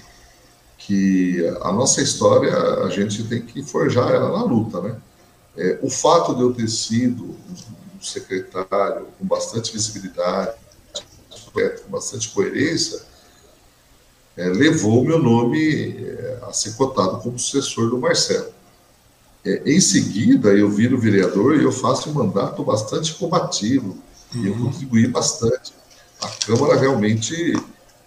[0.76, 2.52] que a nossa história
[2.84, 4.96] a gente tem que forjar ela na luta, né?
[5.56, 10.56] É, o fato de eu ter sido um secretário com bastante visibilidade,
[11.52, 13.02] com bastante coerência,
[14.36, 18.52] é, levou o meu nome é, a ser cotado como sucessor do Marcelo.
[19.44, 23.98] É, em seguida, eu viro vereador e eu faço um mandato bastante combativo,
[24.34, 24.42] uhum.
[24.42, 24.64] e eu uhum.
[24.64, 25.74] contribuí bastante.
[26.22, 27.54] A Câmara realmente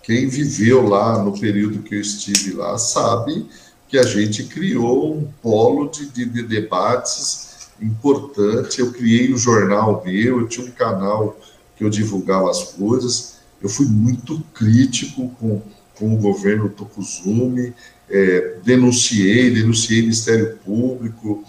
[0.05, 3.49] quem viveu lá no período que eu estive lá sabe
[3.87, 8.79] que a gente criou um polo de, de, de debates importante.
[8.79, 11.39] Eu criei um jornal meu, eu tinha um canal
[11.75, 13.35] que eu divulgava as coisas.
[13.61, 15.61] Eu fui muito crítico com,
[15.95, 17.73] com o governo Tokuzumi,
[18.09, 21.43] é, denunciei, denunciei Ministério Público.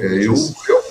[0.00, 0.34] É, eu,
[0.68, 0.82] eu,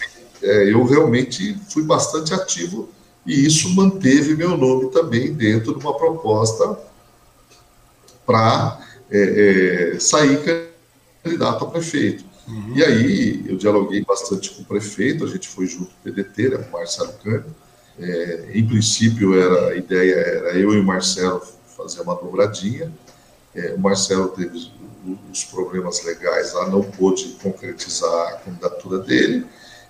[0.42, 2.90] é, eu realmente fui bastante ativo
[3.26, 6.78] e isso manteve meu nome também dentro de uma proposta
[8.26, 8.80] para
[9.12, 10.44] é, é, sair
[11.24, 12.26] candidato a prefeito.
[12.48, 12.74] Uhum.
[12.76, 16.50] E aí eu dialoguei bastante com o prefeito, a gente foi junto com o PDT,
[16.50, 17.56] né, com o Marcelo Cândido.
[18.00, 21.42] É, em princípio, era, a ideia era eu e o Marcelo
[21.78, 22.92] fazer uma dobradinha.
[23.54, 24.72] É, o Marcelo teve
[25.32, 29.46] os problemas legais lá, não pôde concretizar a candidatura dele.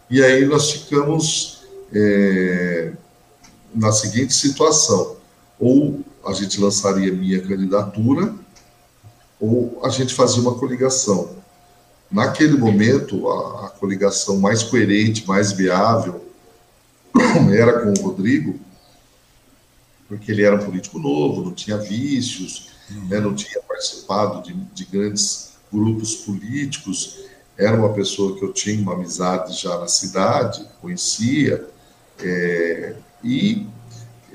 [0.09, 1.63] E aí nós ficamos
[1.93, 2.91] é,
[3.73, 5.17] na seguinte situação:
[5.59, 8.33] ou a gente lançaria minha candidatura
[9.41, 11.35] ou a gente fazia uma coligação.
[12.11, 16.23] Naquele momento, a, a coligação mais coerente, mais viável,
[17.51, 18.59] era com o Rodrigo,
[20.07, 22.69] porque ele era um político novo, não tinha vícios,
[23.09, 27.21] né, não tinha participado de, de grandes grupos políticos,
[27.57, 31.65] era uma pessoa que eu tinha uma amizade já na cidade, conhecia,
[32.19, 33.65] é, e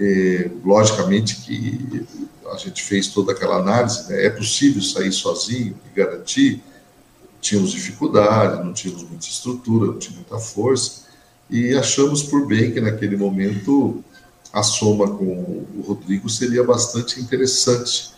[0.00, 2.06] é, logicamente que
[2.52, 4.26] a gente fez toda aquela análise, né?
[4.26, 6.62] é possível sair sozinho e garantir?
[7.40, 11.06] Tínhamos dificuldade, não tínhamos muita estrutura, não tínhamos muita força,
[11.48, 14.02] e achamos por bem que naquele momento
[14.52, 18.14] a soma com o Rodrigo seria bastante interessante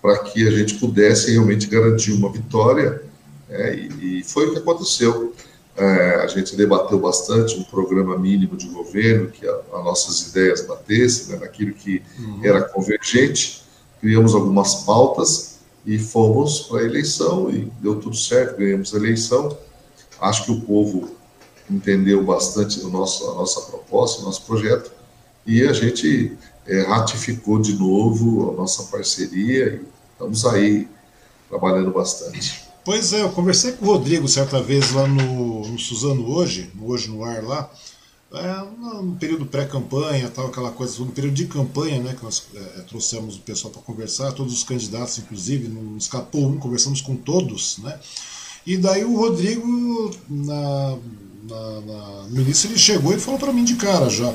[0.00, 3.02] para que a gente pudesse realmente garantir uma vitória,
[3.48, 3.74] né?
[3.74, 5.34] e, e foi o que aconteceu.
[5.76, 11.34] É, a gente debateu bastante um programa mínimo de governo, que as nossas ideias batessem,
[11.34, 12.40] né, naquilo que uhum.
[12.42, 13.62] era convergente,
[14.00, 19.56] criamos algumas pautas e fomos para a eleição e deu tudo certo, ganhamos a eleição.
[20.20, 21.10] Acho que o povo
[21.70, 24.90] entendeu bastante o nosso, a nossa proposta, o nosso projeto,
[25.46, 26.36] e a gente
[26.66, 30.88] é, ratificou de novo a nossa parceria e estamos aí
[31.48, 32.68] trabalhando bastante.
[32.84, 36.88] Pois é, eu conversei com o Rodrigo certa vez lá no, no Suzano hoje, no
[36.88, 37.70] Hoje no Ar lá,
[38.32, 42.60] é, no período pré-campanha, tal, aquela coisa, no período de campanha, né, que nós é,
[42.82, 47.78] trouxemos o pessoal para conversar, todos os candidatos, inclusive, não escapou um, conversamos com todos,
[47.78, 47.98] né,
[48.64, 50.96] e daí o Rodrigo, na,
[51.48, 54.32] na, na, no início, ele chegou e falou para mim de cara já,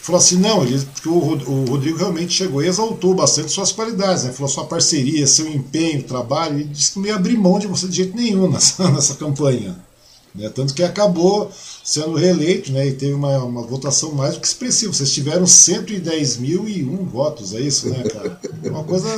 [0.00, 4.32] falou assim, não, ele, o, o Rodrigo realmente chegou e exaltou bastante suas qualidades, né,
[4.32, 7.86] falou sua parceria, seu empenho, trabalho, e disse que não ia abrir mão de você
[7.86, 9.85] de jeito nenhum nessa, nessa campanha,
[10.36, 11.50] né, tanto que acabou
[11.84, 14.92] sendo reeleito, né, e teve uma, uma votação mais do que expressiva.
[14.92, 18.40] Vocês tiveram 110 mil e um votos, é isso, né, cara?
[18.64, 19.08] Uma coisa.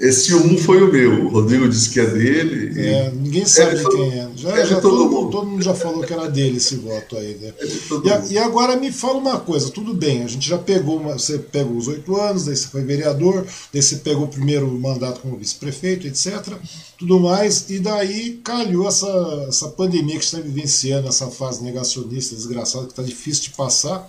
[0.00, 1.26] Esse um foi o meu.
[1.26, 2.80] O Rodrigo disse que é dele.
[2.80, 4.28] É, ninguém sabe é quem é.
[4.34, 7.16] Já, é já todo, todo, mundo, todo mundo já falou que era dele esse voto
[7.16, 7.52] aí, né?
[7.60, 11.12] É e, e, agora me fala uma coisa, tudo bem, a gente já pegou, uma,
[11.12, 15.20] você pegou os oito anos, daí você foi vereador, daí você pegou o primeiro mandato
[15.20, 16.58] como vice-prefeito, etc
[17.02, 22.84] tudo mais, e daí calhou essa, essa pandemia que está vivenciando, essa fase negacionista desgraçada
[22.84, 24.08] que está difícil de passar,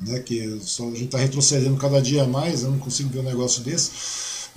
[0.00, 3.22] né, que só, a gente está retrocedendo cada dia mais, eu não consigo ver um
[3.22, 3.90] negócio desse.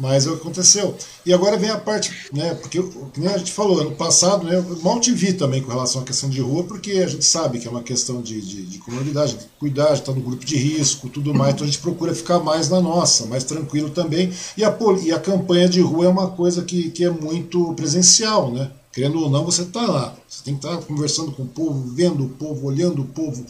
[0.02, 0.96] Mas o que aconteceu.
[1.24, 2.56] E agora vem a parte, né?
[2.56, 6.02] Porque, como a gente falou, ano passado, né, eu mal te vi também com relação
[6.02, 8.80] à questão de rua, porque a gente sabe que é uma questão de, de, de
[8.80, 11.54] comunidade, de cuidar, estar no grupo de risco, tudo mais.
[11.54, 14.34] Então a gente procura ficar mais na nossa, mais tranquilo também.
[14.58, 18.52] E a, e a campanha de rua é uma coisa que, que é muito presencial,
[18.52, 18.72] né?
[18.92, 20.16] Querendo ou não, você está lá.
[20.28, 23.46] Você tem que estar conversando com o povo, vendo o povo, olhando o povo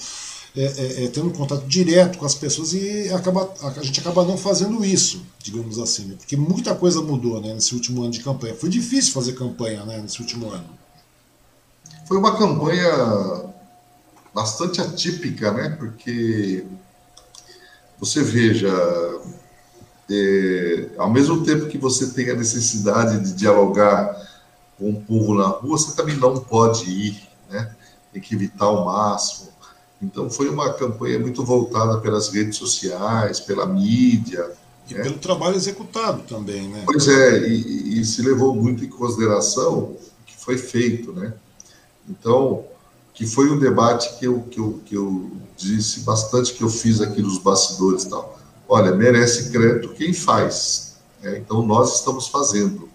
[0.55, 4.37] é, é, é, tendo contato direto com as pessoas e acaba, a gente acaba não
[4.37, 6.15] fazendo isso, digamos assim, né?
[6.17, 8.53] porque muita coisa mudou né, nesse último ano de campanha.
[8.55, 10.69] Foi difícil fazer campanha né, nesse último ano.
[12.05, 13.51] Foi uma campanha
[14.33, 15.69] bastante atípica, né?
[15.79, 16.65] Porque
[17.97, 18.69] você veja,
[20.09, 24.29] é, ao mesmo tempo que você tem a necessidade de dialogar
[24.77, 27.73] com o povo na rua, você também não pode ir, né?
[28.11, 29.50] Tem que evitar ao máximo.
[30.01, 34.51] Então foi uma campanha muito voltada pelas redes sociais, pela mídia.
[34.89, 35.03] E né?
[35.03, 36.83] pelo trabalho executado também, né?
[36.85, 41.33] Pois é, e, e, se levou muito em consideração o que foi feito, né?
[42.09, 42.65] Então,
[43.13, 46.99] que foi um debate que eu, que eu, que eu disse bastante que eu fiz
[46.99, 48.39] aqui nos bastidores e tal.
[48.67, 50.95] Olha, merece crédito quem faz.
[51.21, 51.37] Né?
[51.37, 52.89] Então, nós estamos fazendo.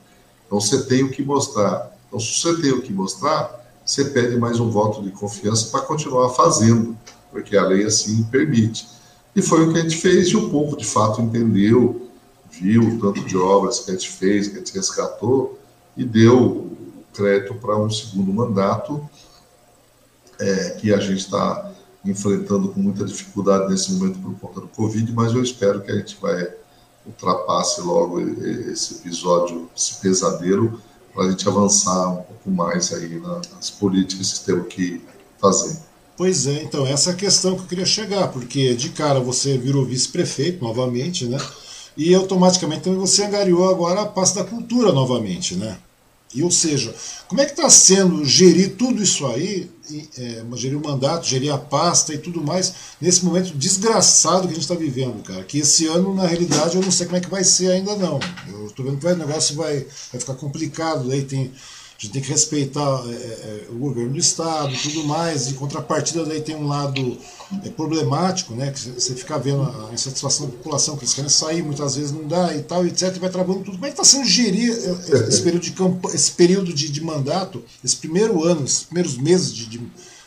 [0.47, 1.97] Então, você tem o que mostrar.
[2.09, 5.81] Então, se você tem o que mostrar, você pede mais um voto de confiança para
[5.83, 6.99] continuar fazendo,
[7.31, 8.89] porque a lei assim permite.
[9.35, 12.11] E foi o que a gente fez e o povo de fato entendeu,
[12.51, 15.57] viu o tanto de obras que a gente fez, que a gente resgatou
[15.97, 16.73] e deu
[17.15, 19.09] crédito para um segundo mandato
[20.41, 21.73] é, que a gente está
[22.05, 25.95] enfrentando com muita dificuldade nesse momento por conta do Covid, mas eu espero que a
[25.95, 26.53] gente vai
[27.07, 30.81] ultrapasse logo esse episódio, esse pesadelo,
[31.17, 35.01] para a gente avançar um pouco mais aí nas políticas que temos que
[35.41, 35.79] fazer.
[36.17, 39.57] Pois é, então, essa é a questão que eu queria chegar, porque de cara você
[39.57, 41.39] virou vice-prefeito novamente, né?
[41.97, 45.79] E automaticamente também você angariou agora a pasta da cultura novamente, né?
[46.35, 46.95] E, ou seja,
[47.29, 49.71] como é que está sendo gerir tudo isso aí,
[50.19, 54.55] é, gerir o mandato, gerir a pasta e tudo mais, nesse momento desgraçado que a
[54.55, 55.45] gente está vivendo, cara?
[55.45, 58.19] Que esse ano, na realidade, eu não sei como é que vai ser ainda não.
[58.49, 61.53] Eu estou vendo que o negócio vai, vai ficar complicado, aí tem
[61.99, 65.49] a gente tem que respeitar é, é, o governo do Estado e tudo mais.
[65.49, 67.17] De contrapartida, daí tem um lado
[67.65, 68.71] é, problemático, né?
[68.71, 72.29] Que você fica vendo a insatisfação da população, que eles querem sair, muitas vezes não
[72.29, 73.17] dá e tal, etc.
[73.17, 73.73] E vai travando tudo.
[73.73, 76.91] Como é que está sendo gerir é, é, esse período de, campo, esse período de,
[76.91, 79.81] de mandato, esse primeiro ano, esses primeiros meses de, de,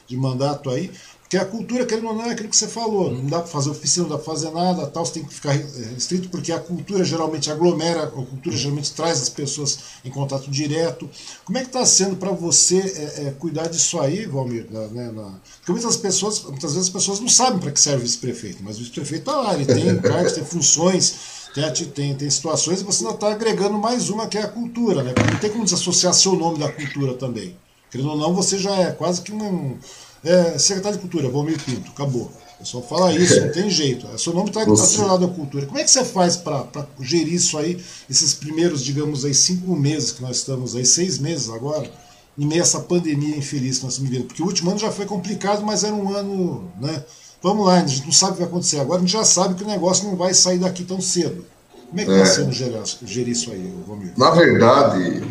[0.08, 0.90] de mandato aí?
[1.30, 3.12] Porque a cultura, querendo ou não, é aquilo que você falou.
[3.12, 5.52] Não dá para fazer oficina, não dá para fazer nada, tal, você tem que ficar
[5.52, 11.08] restrito, porque a cultura geralmente aglomera, a cultura geralmente traz as pessoas em contato direto.
[11.46, 14.66] Como é que está sendo para você é, é, cuidar disso aí, Valmir?
[14.72, 15.36] Né, na...
[15.58, 18.78] Porque muitas, pessoas, muitas vezes as pessoas não sabem para que serve o vice-prefeito, mas
[18.78, 21.14] o vice-prefeito está lá, ele tem cargos, tem funções,
[21.54, 25.04] tem, tem, tem situações, e você ainda está agregando mais uma que é a cultura,
[25.04, 25.14] né?
[25.14, 27.56] Porque não tem como desassociar seu nome da cultura também.
[27.92, 29.78] Querendo ou não, você já é quase que um
[30.24, 32.32] é, secretário de Cultura, Valmir Pinto, acabou.
[32.62, 34.06] É só falar isso, não tem jeito.
[34.14, 35.66] É, seu nome está atrelado à cultura.
[35.66, 36.66] Como é que você faz para
[37.00, 41.50] gerir isso aí, esses primeiros, digamos aí, cinco meses que nós estamos aí, seis meses
[41.50, 41.90] agora,
[42.38, 44.28] em meio a essa pandemia infeliz que nós estamos vivendo?
[44.28, 47.04] Porque o último ano já foi complicado, mas era um ano, né?
[47.42, 49.56] Vamos lá, a gente não sabe o que vai acontecer agora, a gente já sabe
[49.56, 51.46] que o negócio não vai sair daqui tão cedo.
[51.88, 54.12] Como é que está é, sendo gerir, gerir isso aí, Romir?
[54.18, 55.24] Na verdade,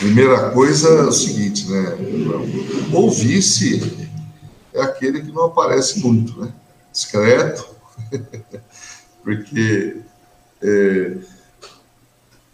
[0.00, 1.94] primeira coisa é o seguinte, né?
[2.92, 4.08] O vice
[4.72, 6.50] é aquele que não aparece muito, né?
[6.90, 7.66] Discreto,
[9.22, 9.98] porque
[10.62, 11.16] é,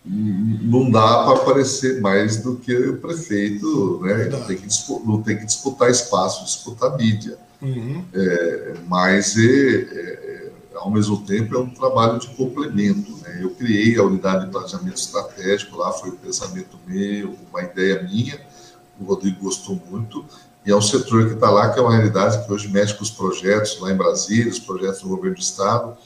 [0.04, 4.24] não dá para aparecer mais do que o prefeito, né?
[4.24, 7.38] Não tem que, disputar, não tem que disputar espaço, disputar mídia.
[7.62, 8.04] Uhum.
[8.12, 10.35] É, mas, é, é,
[10.76, 13.16] ao mesmo tempo, é um trabalho de complemento.
[13.22, 13.40] Né?
[13.42, 18.40] Eu criei a unidade de planejamento estratégico, lá foi um pensamento meu, uma ideia minha,
[19.00, 20.24] o Rodrigo gostou muito,
[20.64, 23.02] e é um setor que está lá, que é uma realidade que hoje mexe com
[23.02, 25.96] os projetos lá em Brasília, os projetos do governo do Estado,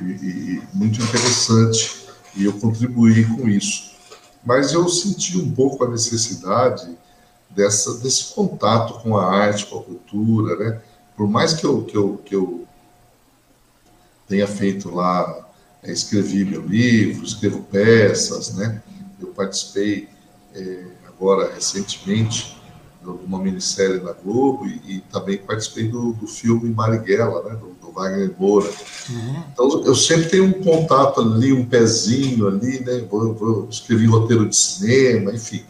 [0.00, 2.06] e, e muito interessante,
[2.36, 3.90] e eu contribuí com isso.
[4.44, 6.96] Mas eu senti um pouco a necessidade
[7.50, 10.80] dessa, desse contato com a arte, com a cultura, né?
[11.16, 12.59] Por mais que eu, que eu, que eu
[14.30, 15.50] tenha feito lá,
[15.82, 18.80] é, escrevi meu livro, escrevo peças, né?
[19.20, 20.08] Eu participei
[20.54, 22.56] é, agora recentemente
[23.02, 27.56] de uma minissérie na Globo e, e também participei do, do, filme Marighella, né?
[27.56, 28.70] Do, do Wagner Moura.
[29.08, 29.42] Uhum.
[29.52, 33.00] Então eu sempre tenho um contato ali, um pezinho ali, né?
[33.10, 35.64] Vou, vou escrevi roteiro de cinema, enfim.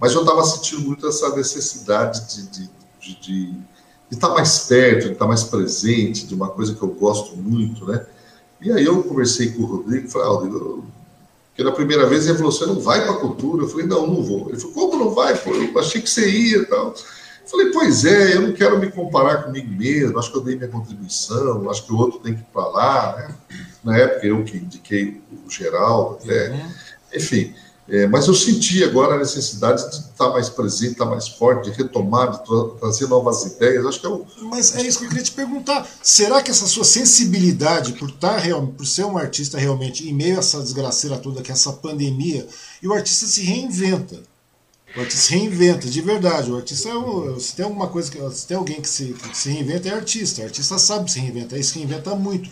[0.00, 2.70] Mas eu estava sentindo muito essa necessidade de, de,
[3.00, 3.54] de, de,
[4.10, 8.04] estar mais perto, de estar mais presente, de uma coisa que eu gosto muito, né?
[8.60, 10.84] E aí eu conversei com o Rodrigo, falei, ah, Rodrigo,
[11.54, 13.64] que na primeira vez ele falou, você não vai para a cultura?
[13.64, 14.48] Eu falei, não, não vou.
[14.48, 15.36] Ele falou, como não vai?
[15.36, 16.88] Pô, eu achei que você ia e tal.
[16.88, 20.56] Eu falei, pois é, eu não quero me comparar comigo mesmo, acho que eu dei
[20.56, 23.34] minha contribuição, acho que o outro tem que ir para lá, né?
[23.84, 26.50] Na época eu que indiquei o Geraldo, até.
[26.50, 26.70] Uhum.
[27.14, 27.54] Enfim,
[27.88, 31.76] é, mas eu senti agora a necessidade de estar mais presente, estar mais forte, de
[31.76, 33.86] retomar, de tra trazer novas ideias.
[33.86, 34.26] Acho que é o...
[34.42, 35.88] Mas é isso que eu queria te perguntar.
[36.02, 40.36] Será que essa sua sensibilidade por estar real, por ser um artista realmente em meio
[40.36, 42.46] a essa desgraceira toda, que é essa pandemia,
[42.82, 44.20] e o artista se reinventa?
[44.96, 46.50] O artista se reinventa, de verdade.
[46.50, 49.50] O artista é se tem alguma coisa que se tem alguém que se, que se
[49.50, 50.40] reinventa é artista.
[50.40, 52.48] O artista sabe se reinventar, ele se reinventa muito.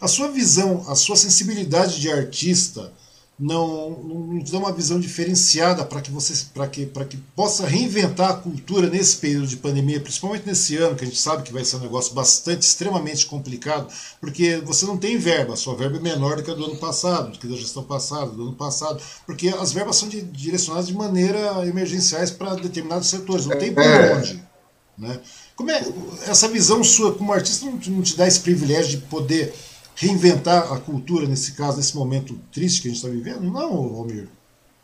[0.00, 2.92] A sua visão, a sua sensibilidade de artista
[3.38, 8.34] não, te dá uma visão diferenciada para que você para que, que possa reinventar a
[8.34, 11.76] cultura nesse período de pandemia, principalmente nesse ano, que a gente sabe que vai ser
[11.76, 16.36] um negócio bastante, extremamente complicado, porque você não tem verba, a sua verba é menor
[16.36, 19.48] do que a do ano passado, do que da gestão passada, do ano passado, porque
[19.48, 24.14] as verbas são de, direcionadas de maneira emergenciais para determinados setores, não tem por é.
[24.14, 24.42] onde.
[24.96, 25.20] Né?
[25.54, 25.84] Como é
[26.26, 29.52] essa visão sua como artista não te dá esse privilégio de poder
[29.96, 33.40] reinventar a cultura nesse caso, nesse momento triste que a gente está vivendo?
[33.40, 34.28] Não, Romir.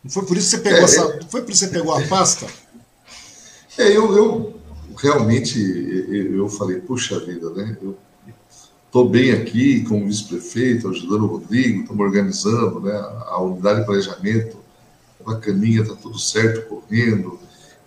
[0.02, 1.94] Não foi por isso que você pegou é, essa, foi por isso que você pegou
[1.94, 2.46] a pasta?
[3.78, 4.60] É, eu, eu
[4.96, 5.58] realmente
[6.34, 7.76] eu falei, puxa vida, né?
[7.80, 7.96] Eu
[8.86, 12.92] estou bem aqui como vice-prefeito, ajudando o Rodrigo, estamos organizando né,
[13.26, 14.56] a unidade de planejamento,
[15.24, 17.38] bacaninha, está tudo certo, correndo.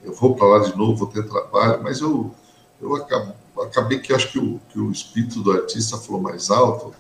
[0.04, 2.34] Eu vou para lá de novo, vou ter trabalho, mas eu,
[2.82, 6.94] eu acabei, acabei que acho que o, que o espírito do artista falou mais alto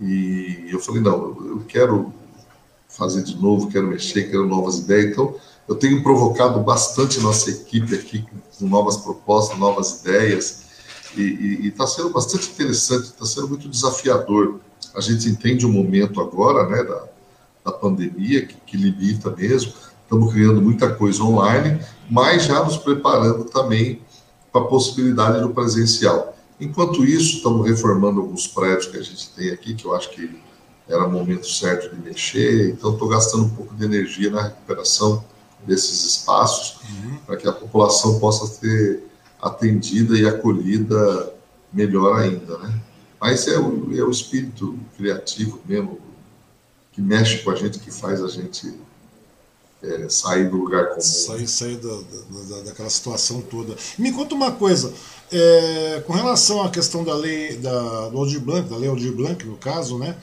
[0.00, 2.12] e eu falei, não, eu quero
[2.88, 5.12] fazer de novo, quero mexer, quero novas ideias.
[5.12, 5.34] Então,
[5.68, 8.24] eu tenho provocado bastante nossa equipe aqui
[8.58, 10.64] com novas propostas, novas ideias,
[11.16, 14.58] e está sendo bastante interessante, está sendo muito desafiador.
[14.94, 17.04] A gente entende o momento agora, né, da,
[17.64, 19.72] da pandemia, que, que limita mesmo,
[20.02, 21.80] estamos criando muita coisa online,
[22.10, 24.00] mas já nos preparando também
[24.52, 26.33] para a possibilidade do presencial.
[26.60, 30.38] Enquanto isso, estamos reformando alguns prédios que a gente tem aqui, que eu acho que
[30.88, 35.24] era o momento certo de mexer, então estou gastando um pouco de energia na recuperação
[35.66, 37.16] desses espaços, uhum.
[37.26, 39.02] para que a população possa ser
[39.40, 41.32] atendida e acolhida
[41.72, 42.80] melhor ainda, né?
[43.20, 45.98] Mas é o, é o espírito criativo mesmo,
[46.92, 48.74] que mexe com a gente, que faz a gente
[49.84, 51.00] é, sair do lugar comum.
[51.00, 53.76] Sair, sair da, da, daquela situação toda.
[53.98, 54.92] Me conta uma coisa,
[55.30, 59.44] é, com relação à questão da lei da, do Aldir Blanc, da lei Aldir Blanc,
[59.46, 60.16] no caso, né?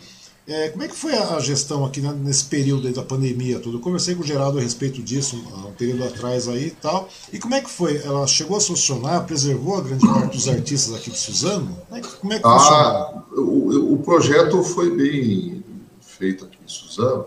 [0.47, 3.77] É, como é que foi a gestão aqui né, nesse período da pandemia tudo?
[3.77, 7.07] Eu conversei com o Geraldo a respeito disso há um período atrás aí e tal.
[7.31, 7.97] E como é que foi?
[7.97, 11.77] Ela chegou a solucionar, preservou a grande parte dos artistas aqui de Suzano?
[11.87, 15.63] Como é que, como é que ah, o, o, projeto foi bem
[16.01, 17.25] feito aqui em Suzano.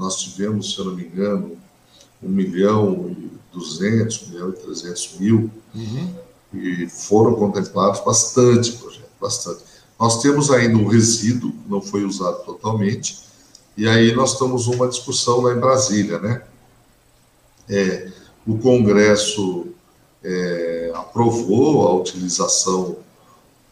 [0.00, 1.56] Nós tivemos, se eu não me engano,
[2.22, 5.50] 1 milhão e 200, 1 milhão e 300 mil.
[5.74, 6.14] Uhum
[6.52, 9.64] e foram contemplados bastante projeto, bastante.
[9.98, 13.20] Nós temos ainda um resíduo, não foi usado totalmente,
[13.76, 16.42] e aí nós estamos numa discussão lá em Brasília, né?
[17.68, 18.10] É,
[18.46, 19.68] o Congresso
[20.24, 22.96] é, aprovou a utilização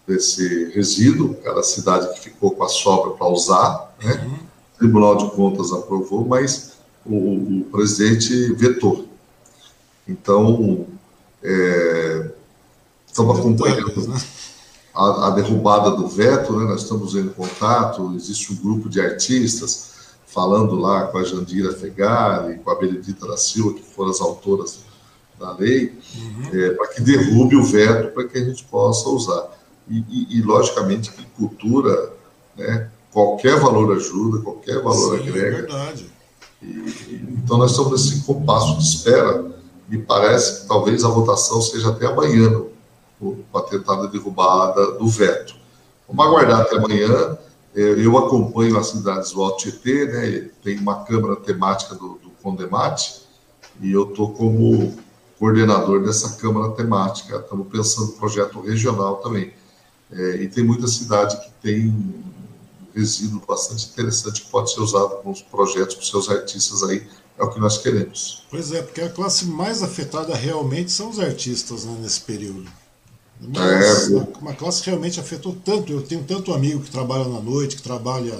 [0.06, 4.24] desse resíduo, cada cidade que ficou com a sobra para usar, né?
[4.24, 4.47] Uhum.
[4.78, 6.74] O Tribunal de Contas aprovou, mas
[7.04, 9.08] o, o presidente vetou.
[10.06, 10.86] Então,
[11.42, 12.30] é,
[13.06, 14.20] estamos acompanhando né?
[14.94, 16.64] a, a, derrubada do veto, né?
[16.64, 19.88] nós estamos em contato, existe um grupo de artistas
[20.26, 24.78] falando lá com a Jandira Fegari, com a Benedita da Silva, que foram as autoras
[25.38, 26.50] da lei, uhum.
[26.52, 29.58] é, para que derrube o veto para que a gente possa usar.
[29.88, 32.12] E, e, e logicamente, que cultura,
[32.56, 35.46] né, qualquer valor ajuda, qualquer valor Sim, agrega.
[35.46, 36.10] É verdade.
[36.62, 39.46] E, então, nós estamos nesse compasso de espera.
[39.88, 42.62] Me parece que talvez a votação seja até amanhã,
[43.52, 45.54] para tentar a derrubada do veto.
[46.06, 47.38] Vamos aguardar até amanhã.
[47.74, 50.50] É, eu acompanho as cidades do Alto Tietê, né?
[50.62, 53.22] tem uma câmara temática do, do Condemate,
[53.80, 54.96] e eu estou como
[55.38, 57.36] coordenador dessa câmara temática.
[57.36, 59.52] Estamos pensando em projeto regional também.
[60.10, 61.94] É, e tem muita cidade que tem
[62.98, 67.06] resíduo bastante interessante que pode ser usado com os projetos, com seus artistas aí,
[67.38, 68.42] é o que nós queremos.
[68.50, 72.68] Pois é, porque a classe mais afetada realmente são os artistas né, nesse período.
[73.40, 75.92] Mas é, uma classe que realmente afetou tanto.
[75.92, 78.36] Eu tenho tanto amigo que trabalha na noite, que trabalha,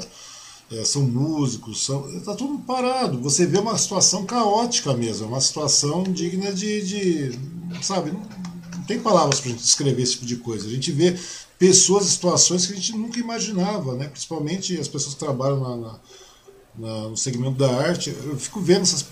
[0.72, 3.20] é, são músicos, são, está tudo parado.
[3.20, 7.38] Você vê uma situação caótica mesmo, uma situação digna de, de
[7.80, 8.22] sabe, não,
[8.76, 10.66] não tem palavras para descrever esse tipo de coisa.
[10.66, 11.16] A gente vê
[11.58, 14.08] pessoas e situações que a gente nunca imaginava, né?
[14.08, 16.00] principalmente as pessoas que trabalham na, na,
[16.76, 18.14] na, no segmento da arte.
[18.24, 19.02] Eu fico vendo essas,